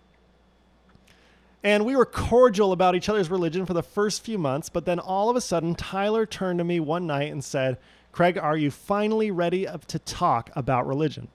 And 1.62 1.86
we 1.86 1.96
were 1.96 2.04
cordial 2.04 2.72
about 2.72 2.94
each 2.94 3.08
other's 3.08 3.30
religion 3.30 3.64
for 3.64 3.74
the 3.74 3.82
first 3.82 4.24
few 4.24 4.38
months, 4.38 4.68
but 4.68 4.84
then 4.84 4.98
all 4.98 5.30
of 5.30 5.36
a 5.36 5.40
sudden, 5.40 5.74
Tyler 5.74 6.26
turned 6.26 6.58
to 6.58 6.64
me 6.64 6.80
one 6.80 7.06
night 7.06 7.32
and 7.32 7.42
said, 7.42 7.78
Craig, 8.16 8.38
are 8.38 8.56
you 8.56 8.70
finally 8.70 9.30
ready 9.30 9.66
to 9.88 9.98
talk 9.98 10.48
about 10.56 10.86
religion? 10.86 11.28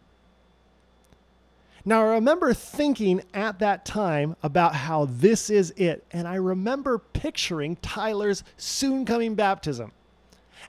Now, 1.85 2.01
I 2.01 2.15
remember 2.15 2.55
thinking 2.55 3.21
at 3.35 3.59
that 3.59 3.85
time 3.85 4.35
about 4.41 4.73
how 4.73 5.05
this 5.05 5.51
is 5.51 5.69
it, 5.77 6.03
and 6.09 6.27
I 6.27 6.37
remember 6.37 6.97
picturing 6.97 7.75
Tyler's 7.83 8.43
soon 8.57 9.05
coming 9.05 9.35
baptism. 9.35 9.91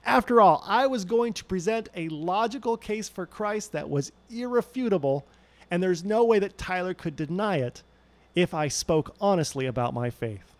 After 0.05 0.39
all, 0.39 0.63
I 0.67 0.85
was 0.85 1.03
going 1.03 1.33
to 1.33 1.45
present 1.45 1.89
a 1.95 2.09
logical 2.09 2.77
case 2.77 3.09
for 3.09 3.25
Christ 3.25 3.71
that 3.71 3.89
was 3.89 4.11
irrefutable, 4.29 5.25
and 5.71 5.81
there's 5.81 6.03
no 6.03 6.23
way 6.23 6.37
that 6.37 6.59
Tyler 6.59 6.93
could 6.93 7.15
deny 7.15 7.57
it 7.57 7.81
if 8.35 8.53
I 8.53 8.67
spoke 8.67 9.15
honestly 9.19 9.65
about 9.65 9.95
my 9.95 10.11
faith. 10.11 10.53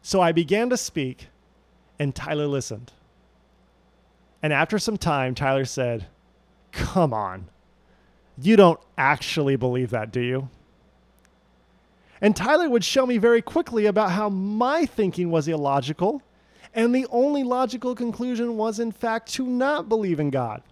So 0.00 0.22
I 0.22 0.32
began 0.32 0.70
to 0.70 0.78
speak, 0.78 1.26
and 1.98 2.14
Tyler 2.14 2.46
listened. 2.46 2.92
And 4.46 4.52
after 4.52 4.78
some 4.78 4.96
time, 4.96 5.34
Tyler 5.34 5.64
said, 5.64 6.06
Come 6.70 7.12
on. 7.12 7.48
You 8.38 8.54
don't 8.54 8.78
actually 8.96 9.56
believe 9.56 9.90
that, 9.90 10.12
do 10.12 10.20
you? 10.20 10.48
And 12.20 12.36
Tyler 12.36 12.70
would 12.70 12.84
show 12.84 13.06
me 13.06 13.18
very 13.18 13.42
quickly 13.42 13.86
about 13.86 14.12
how 14.12 14.28
my 14.28 14.86
thinking 14.86 15.32
was 15.32 15.48
illogical, 15.48 16.22
and 16.72 16.94
the 16.94 17.08
only 17.10 17.42
logical 17.42 17.96
conclusion 17.96 18.56
was, 18.56 18.78
in 18.78 18.92
fact, 18.92 19.32
to 19.32 19.44
not 19.44 19.88
believe 19.88 20.20
in 20.20 20.30
God. 20.30 20.62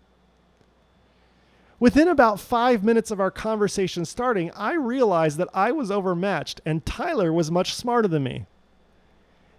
Within 1.80 2.06
about 2.06 2.38
five 2.38 2.84
minutes 2.84 3.10
of 3.10 3.18
our 3.18 3.32
conversation 3.32 4.04
starting, 4.04 4.52
I 4.52 4.74
realized 4.74 5.36
that 5.38 5.48
I 5.52 5.72
was 5.72 5.90
overmatched 5.90 6.60
and 6.64 6.86
Tyler 6.86 7.32
was 7.32 7.50
much 7.50 7.74
smarter 7.74 8.06
than 8.06 8.22
me. 8.22 8.46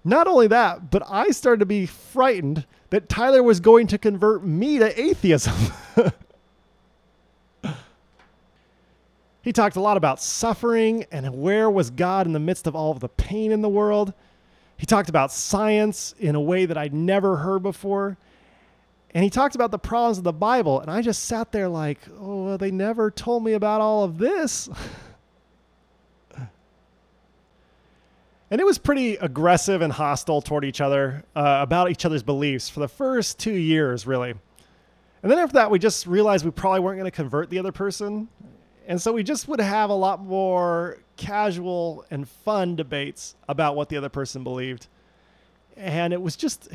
Not 0.06 0.26
only 0.26 0.48
that, 0.48 0.89
but 0.89 1.04
I 1.06 1.32
started 1.32 1.60
to 1.60 1.66
be 1.66 1.86
frightened 1.86 2.66
that 2.96 3.10
Tyler 3.10 3.43
was 3.43 3.60
going 3.60 3.88
to 3.88 3.98
convert 3.98 4.46
me 4.46 4.80
to 4.80 5.02
atheism. 5.02 5.54
he 9.41 9.52
talked 9.52 9.76
a 9.76 9.82
lot 9.82 9.98
about 9.98 10.22
suffering 10.22 11.06
and 11.12 11.41
where 11.41 11.70
was 11.70 11.89
God 11.89 12.26
in 12.26 12.32
the 12.32 12.39
midst 12.39 12.68
of 12.68 12.74
all 12.74 12.91
of 12.91 13.02
the 13.02 13.10
pain 13.10 13.52
in 13.52 13.62
the 13.62 13.68
world. 13.68 14.14
He 14.78 14.86
talked 14.86 15.10
about 15.10 15.34
science 15.34 16.16
in 16.20 16.36
a 16.36 16.41
way 16.41 16.66
that 16.66 16.78
I'd 16.78 16.93
never 16.93 17.36
heard 17.36 17.64
before. 17.64 18.18
And 19.14 19.26
he 19.26 19.30
talked 19.30 19.56
about 19.56 19.72
the 19.72 19.78
problems 19.78 20.18
of 20.18 20.24
the 20.24 20.32
Bible. 20.32 20.80
And 20.80 20.89
I 20.89 21.02
just 21.02 21.26
sat 21.26 21.52
there 21.52 21.68
like, 21.68 22.00
oh, 22.18 22.46
well, 22.46 22.58
they 22.58 22.72
never 22.72 23.12
told 23.12 23.43
me 23.43 23.52
about 23.52 23.82
all 23.82 24.06
of 24.06 24.20
this. 24.20 24.70
And 28.56 28.62
it 28.62 28.66
was 28.66 28.78
pretty 28.78 29.18
aggressive 29.18 29.82
and 29.82 29.91
hostile 29.91 30.41
toward 30.41 30.64
each 30.64 30.80
other 30.80 31.26
uh, 31.36 31.58
about 31.62 31.91
each 31.91 32.06
other's 32.06 32.24
beliefs 32.24 32.70
for 32.70 32.80
the 32.80 32.88
first 32.88 33.38
two 33.38 33.51
years, 33.51 34.08
really. 34.08 34.30
And 34.30 35.30
then 35.30 35.39
after 35.39 35.56
that, 35.56 35.70
we 35.70 35.78
just 35.78 36.08
realized 36.08 36.45
we 36.45 36.51
probably 36.51 36.80
weren't 36.80 36.97
going 36.97 37.12
to 37.12 37.14
convert 37.14 37.49
the 37.49 37.60
other 37.60 37.74
person. 37.74 38.30
And 38.88 39.01
so 39.01 39.12
we 39.12 39.24
just 39.24 39.49
would 39.49 39.60
have 39.60 39.89
a 39.89 39.93
lot 39.93 40.24
more 40.24 40.99
casual 41.18 42.06
and 42.12 42.30
fun 42.30 42.78
debates 42.78 43.36
about 43.49 43.76
what 43.76 43.89
the 43.89 43.97
other 43.97 44.08
person 44.08 44.41
believed. 44.45 44.88
And 45.76 46.14
it 46.14 46.22
was 46.22 46.38
just 46.38 46.70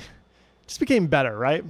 just 0.67 0.81
became 0.81 1.07
better, 1.07 1.35
right? 1.39 1.65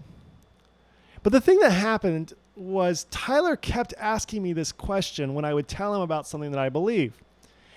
But 1.22 1.30
the 1.32 1.40
thing 1.40 1.60
that 1.60 1.70
happened 1.70 2.32
was 2.56 3.06
Tyler 3.12 3.54
kept 3.54 3.94
asking 3.96 4.42
me 4.42 4.54
this 4.54 4.72
question 4.72 5.34
when 5.34 5.44
I 5.44 5.54
would 5.54 5.68
tell 5.68 5.94
him 5.94 6.00
about 6.00 6.26
something 6.26 6.50
that 6.50 6.58
I 6.58 6.68
believe. 6.68 7.16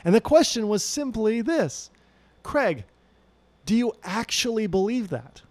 And 0.03 0.15
the 0.15 0.19
question 0.19 0.67
was 0.67 0.83
simply 0.83 1.41
this 1.41 1.91
Craig, 2.43 2.83
do 3.65 3.75
you 3.75 3.93
actually 4.03 4.67
believe 4.67 5.09
that? 5.09 5.41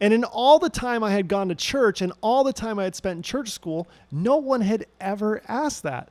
And 0.00 0.14
in 0.14 0.24
all 0.24 0.58
the 0.58 0.70
time 0.70 1.02
I 1.02 1.10
had 1.10 1.28
gone 1.28 1.48
to 1.48 1.54
church 1.54 2.00
and 2.00 2.12
all 2.22 2.44
the 2.44 2.52
time 2.52 2.78
I 2.78 2.84
had 2.84 2.94
spent 2.94 3.16
in 3.16 3.22
church 3.22 3.50
school, 3.50 3.86
no 4.10 4.36
one 4.36 4.62
had 4.62 4.86
ever 5.00 5.42
asked 5.46 5.82
that. 5.82 6.10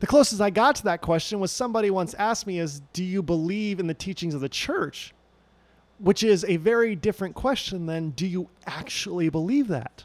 The 0.00 0.06
closest 0.06 0.42
I 0.42 0.50
got 0.50 0.76
to 0.76 0.84
that 0.84 1.00
question 1.00 1.40
was 1.40 1.50
somebody 1.50 1.90
once 1.90 2.12
asked 2.14 2.46
me 2.46 2.58
is, 2.58 2.80
"Do 2.92 3.02
you 3.02 3.22
believe 3.22 3.80
in 3.80 3.86
the 3.86 3.94
teachings 3.94 4.34
of 4.34 4.42
the 4.42 4.48
church?" 4.48 5.14
Which 5.98 6.22
is 6.22 6.44
a 6.44 6.58
very 6.58 6.94
different 6.94 7.34
question 7.34 7.86
than 7.86 8.10
do 8.10 8.26
you 8.26 8.50
actually 8.66 9.30
believe 9.30 9.68
that? 9.68 10.04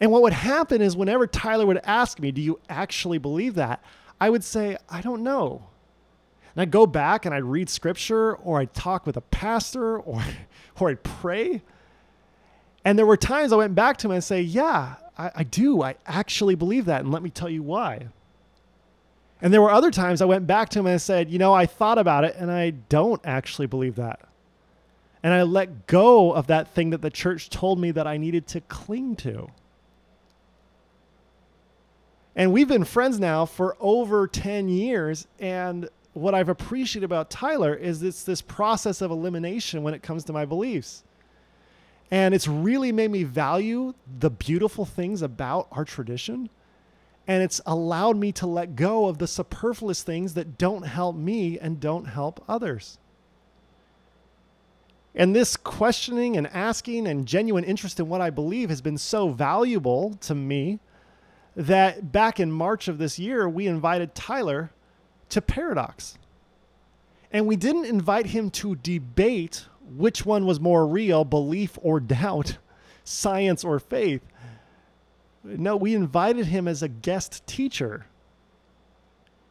And 0.00 0.10
what 0.10 0.22
would 0.22 0.32
happen 0.32 0.82
is 0.82 0.96
whenever 0.96 1.28
Tyler 1.28 1.64
would 1.64 1.80
ask 1.84 2.18
me, 2.18 2.32
"Do 2.32 2.42
you 2.42 2.58
actually 2.68 3.18
believe 3.18 3.54
that?" 3.54 3.80
I 4.22 4.30
would 4.30 4.44
say, 4.44 4.76
"I 4.88 5.00
don't 5.00 5.22
know." 5.22 5.62
And 6.54 6.62
I'd 6.62 6.70
go 6.70 6.86
back 6.86 7.24
and 7.24 7.34
I'd 7.34 7.44
read 7.44 7.70
scripture 7.70 8.34
or 8.36 8.60
I'd 8.60 8.74
talk 8.74 9.06
with 9.06 9.16
a 9.16 9.22
pastor 9.22 9.98
or, 10.10 10.22
or 10.78 10.90
I'd 10.90 11.02
pray. 11.02 11.62
And 12.84 12.98
there 12.98 13.06
were 13.06 13.16
times 13.16 13.52
I 13.52 13.56
went 13.56 13.74
back 13.74 13.96
to 13.98 14.08
him 14.08 14.12
and 14.12 14.24
say, 14.24 14.42
Yeah, 14.42 14.96
I, 15.16 15.30
I 15.36 15.44
do. 15.44 15.82
I 15.82 15.96
actually 16.06 16.54
believe 16.54 16.86
that. 16.86 17.02
And 17.02 17.12
let 17.12 17.22
me 17.22 17.30
tell 17.30 17.48
you 17.48 17.62
why. 17.62 18.08
And 19.40 19.52
there 19.52 19.62
were 19.62 19.70
other 19.70 19.90
times 19.90 20.20
I 20.20 20.24
went 20.24 20.46
back 20.46 20.68
to 20.70 20.78
him 20.78 20.86
and 20.86 20.94
I 20.94 20.98
said, 20.98 21.30
You 21.30 21.38
know, 21.38 21.54
I 21.54 21.66
thought 21.66 21.98
about 21.98 22.24
it 22.24 22.36
and 22.36 22.50
I 22.50 22.70
don't 22.70 23.20
actually 23.24 23.66
believe 23.66 23.96
that. 23.96 24.20
And 25.22 25.32
I 25.32 25.42
let 25.42 25.86
go 25.86 26.32
of 26.32 26.48
that 26.48 26.74
thing 26.74 26.90
that 26.90 27.00
the 27.00 27.10
church 27.10 27.48
told 27.48 27.78
me 27.78 27.92
that 27.92 28.08
I 28.08 28.16
needed 28.16 28.48
to 28.48 28.60
cling 28.62 29.14
to. 29.16 29.48
And 32.34 32.52
we've 32.52 32.68
been 32.68 32.84
friends 32.84 33.20
now 33.20 33.44
for 33.44 33.76
over 33.78 34.26
10 34.26 34.68
years. 34.68 35.26
And 35.38 35.88
what 36.14 36.34
I've 36.34 36.48
appreciated 36.48 37.04
about 37.04 37.30
Tyler 37.30 37.74
is 37.74 38.02
it's 38.02 38.24
this 38.24 38.40
process 38.40 39.00
of 39.00 39.10
elimination 39.10 39.82
when 39.82 39.94
it 39.94 40.02
comes 40.02 40.24
to 40.24 40.32
my 40.32 40.44
beliefs. 40.44 41.04
And 42.10 42.34
it's 42.34 42.48
really 42.48 42.92
made 42.92 43.10
me 43.10 43.24
value 43.24 43.94
the 44.18 44.30
beautiful 44.30 44.84
things 44.84 45.22
about 45.22 45.68
our 45.72 45.84
tradition. 45.84 46.50
And 47.26 47.42
it's 47.42 47.60
allowed 47.64 48.16
me 48.16 48.32
to 48.32 48.46
let 48.46 48.76
go 48.76 49.06
of 49.06 49.18
the 49.18 49.26
superfluous 49.26 50.02
things 50.02 50.34
that 50.34 50.58
don't 50.58 50.82
help 50.82 51.16
me 51.16 51.58
and 51.58 51.80
don't 51.80 52.06
help 52.06 52.44
others. 52.48 52.98
And 55.14 55.36
this 55.36 55.56
questioning 55.56 56.36
and 56.36 56.46
asking 56.48 57.06
and 57.06 57.26
genuine 57.26 57.64
interest 57.64 58.00
in 58.00 58.08
what 58.08 58.20
I 58.22 58.30
believe 58.30 58.70
has 58.70 58.80
been 58.80 58.98
so 58.98 59.28
valuable 59.28 60.14
to 60.22 60.34
me 60.34 60.80
that 61.56 62.12
back 62.12 62.40
in 62.40 62.50
March 62.50 62.88
of 62.88 62.98
this 62.98 63.18
year, 63.18 63.48
we 63.48 63.66
invited 63.66 64.14
Tyler 64.14 64.70
to 65.28 65.40
Paradox. 65.40 66.18
And 67.30 67.46
we 67.46 67.56
didn't 67.56 67.86
invite 67.86 68.26
him 68.26 68.50
to 68.50 68.76
debate 68.76 69.66
which 69.96 70.24
one 70.24 70.46
was 70.46 70.60
more 70.60 70.86
real, 70.86 71.24
belief 71.24 71.78
or 71.82 72.00
doubt, 72.00 72.58
science 73.04 73.64
or 73.64 73.78
faith. 73.78 74.22
No, 75.44 75.76
we 75.76 75.94
invited 75.94 76.46
him 76.46 76.68
as 76.68 76.82
a 76.82 76.88
guest 76.88 77.46
teacher. 77.46 78.06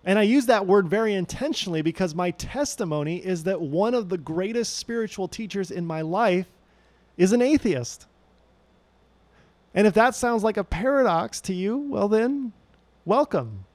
And 0.03 0.17
I 0.17 0.23
use 0.23 0.47
that 0.47 0.65
word 0.65 0.87
very 0.87 1.13
intentionally 1.13 1.81
because 1.81 2.15
my 2.15 2.31
testimony 2.31 3.17
is 3.17 3.43
that 3.43 3.61
one 3.61 3.93
of 3.93 4.09
the 4.09 4.17
greatest 4.17 4.77
spiritual 4.77 5.27
teachers 5.27 5.69
in 5.69 5.85
my 5.85 6.01
life 6.01 6.47
is 7.17 7.33
an 7.33 7.41
atheist. 7.41 8.07
And 9.73 9.87
if 9.87 9.93
that 9.93 10.15
sounds 10.15 10.43
like 10.43 10.57
a 10.57 10.63
paradox 10.63 11.39
to 11.41 11.53
you, 11.53 11.77
well, 11.77 12.07
then 12.07 12.51
welcome. 13.05 13.65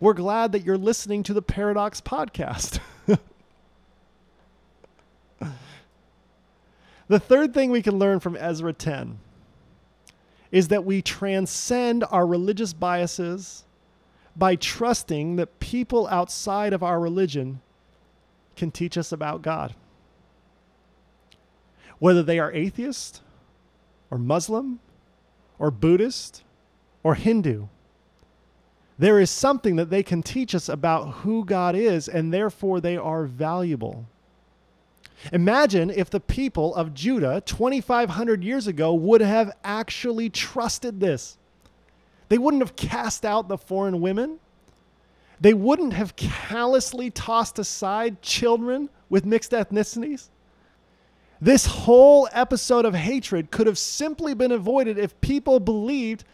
We're 0.00 0.14
glad 0.14 0.52
that 0.52 0.64
you're 0.64 0.78
listening 0.78 1.22
to 1.24 1.34
the 1.34 1.42
Paradox 1.42 2.00
podcast. 2.00 2.80
the 7.08 7.20
third 7.20 7.54
thing 7.54 7.70
we 7.70 7.82
can 7.82 7.98
learn 7.98 8.20
from 8.20 8.36
Ezra 8.36 8.72
10 8.72 9.18
is 10.50 10.68
that 10.68 10.84
we 10.84 11.02
transcend 11.02 12.04
our 12.10 12.26
religious 12.26 12.72
biases 12.72 13.64
by 14.34 14.56
trusting 14.56 15.36
that 15.36 15.60
people 15.60 16.06
outside 16.08 16.72
of 16.72 16.82
our 16.82 17.00
religion 17.00 17.60
can 18.56 18.70
teach 18.70 18.96
us 18.96 19.12
about 19.12 19.42
God. 19.42 19.74
Whether 21.98 22.22
they 22.22 22.38
are 22.38 22.52
atheist 22.52 23.20
or 24.10 24.18
Muslim 24.18 24.78
or 25.58 25.70
Buddhist 25.70 26.42
or 27.02 27.14
Hindu 27.14 27.68
there 28.98 29.20
is 29.20 29.30
something 29.30 29.76
that 29.76 29.90
they 29.90 30.02
can 30.02 30.22
teach 30.22 30.54
us 30.54 30.68
about 30.68 31.08
who 31.08 31.44
God 31.44 31.76
is, 31.76 32.08
and 32.08 32.34
therefore 32.34 32.80
they 32.80 32.96
are 32.96 33.24
valuable. 33.24 34.06
Imagine 35.32 35.88
if 35.90 36.10
the 36.10 36.20
people 36.20 36.74
of 36.74 36.94
Judah 36.94 37.40
2,500 37.46 38.42
years 38.42 38.66
ago 38.66 38.92
would 38.94 39.20
have 39.20 39.56
actually 39.62 40.28
trusted 40.30 40.98
this. 40.98 41.38
They 42.28 42.38
wouldn't 42.38 42.62
have 42.62 42.76
cast 42.76 43.24
out 43.24 43.48
the 43.48 43.56
foreign 43.56 44.00
women. 44.00 44.38
They 45.40 45.54
wouldn't 45.54 45.92
have 45.92 46.16
callously 46.16 47.10
tossed 47.10 47.58
aside 47.60 48.20
children 48.20 48.90
with 49.08 49.24
mixed 49.24 49.52
ethnicities. 49.52 50.28
This 51.40 51.66
whole 51.66 52.28
episode 52.32 52.84
of 52.84 52.94
hatred 52.94 53.50
could 53.50 53.68
have 53.68 53.78
simply 53.78 54.34
been 54.34 54.50
avoided 54.50 54.98
if 54.98 55.20
people 55.20 55.60
believed 55.60 56.24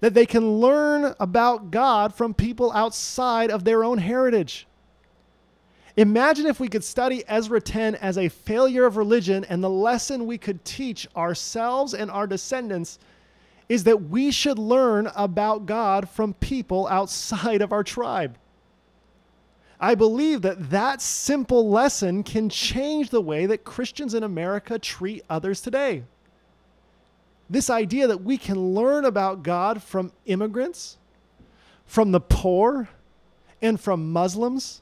that 0.00 0.14
they 0.14 0.26
can 0.26 0.60
learn 0.60 1.14
about 1.18 1.70
God 1.70 2.14
from 2.14 2.32
people 2.32 2.72
outside 2.72 3.50
of 3.50 3.64
their 3.64 3.82
own 3.82 3.98
heritage. 3.98 4.66
Imagine 5.96 6.46
if 6.46 6.58
we 6.58 6.68
could 6.68 6.84
study 6.84 7.22
Ezra 7.28 7.60
10 7.60 7.96
as 7.96 8.16
a 8.16 8.28
failure 8.28 8.86
of 8.86 8.96
religion, 8.96 9.44
and 9.44 9.62
the 9.62 9.68
lesson 9.70 10.26
we 10.26 10.38
could 10.38 10.64
teach 10.64 11.06
ourselves 11.16 11.92
and 11.92 12.10
our 12.10 12.26
descendants 12.26 12.98
is 13.68 13.84
that 13.84 14.04
we 14.04 14.30
should 14.30 14.58
learn 14.58 15.10
about 15.16 15.66
God 15.66 16.08
from 16.08 16.34
people 16.34 16.86
outside 16.88 17.62
of 17.62 17.72
our 17.72 17.84
tribe. 17.84 18.38
I 19.82 19.94
believe 19.94 20.40
that 20.42 20.70
that 20.70 21.02
simple 21.02 21.68
lesson 21.68 22.22
can 22.22 22.48
change 22.48 23.10
the 23.10 23.20
way 23.20 23.44
that 23.46 23.64
Christians 23.64 24.14
in 24.14 24.22
America 24.22 24.78
treat 24.78 25.22
others 25.28 25.60
today 25.60 26.04
this 27.52 27.68
idea 27.68 28.06
that 28.06 28.22
we 28.22 28.38
can 28.38 28.74
learn 28.74 29.04
about 29.04 29.42
God 29.42 29.82
from 29.82 30.10
immigrants, 30.24 30.96
from 31.84 32.10
the 32.10 32.20
poor, 32.20 32.88
and 33.60 33.78
from 33.78 34.10
Muslims 34.10 34.80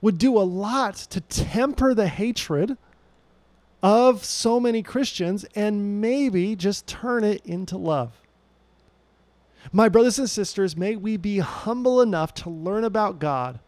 would 0.00 0.18
do 0.18 0.38
a 0.38 0.46
lot 0.46 0.94
to 0.94 1.20
temper 1.20 1.94
the 1.94 2.06
hatred 2.06 2.78
of 3.82 4.24
so 4.24 4.60
many 4.60 4.84
Christians 4.84 5.44
and 5.56 6.00
maybe 6.00 6.54
just 6.54 6.86
turn 6.86 7.24
it 7.24 7.44
into 7.44 7.76
love. 7.76 8.12
My 9.72 9.88
brothers 9.88 10.20
and 10.20 10.30
sisters, 10.30 10.76
may 10.76 10.94
we 10.94 11.16
be 11.16 11.40
humble 11.40 12.00
enough 12.00 12.32
to 12.34 12.50
learn 12.50 12.84
about 12.84 13.18
God 13.18 13.58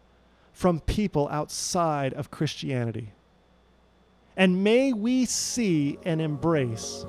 from 0.60 0.78
people 0.80 1.26
outside 1.30 2.12
of 2.12 2.30
Christianity. 2.30 3.14
And 4.36 4.62
may 4.62 4.92
we 4.92 5.24
see 5.24 5.98
and 6.04 6.20
embrace 6.20 7.06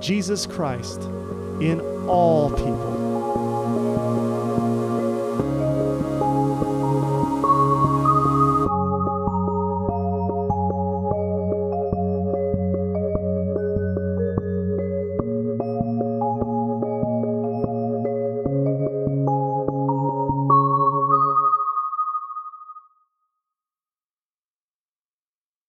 Jesus 0.00 0.46
Christ 0.46 1.02
in 1.60 1.82
all 2.08 2.48
people. 2.48 2.93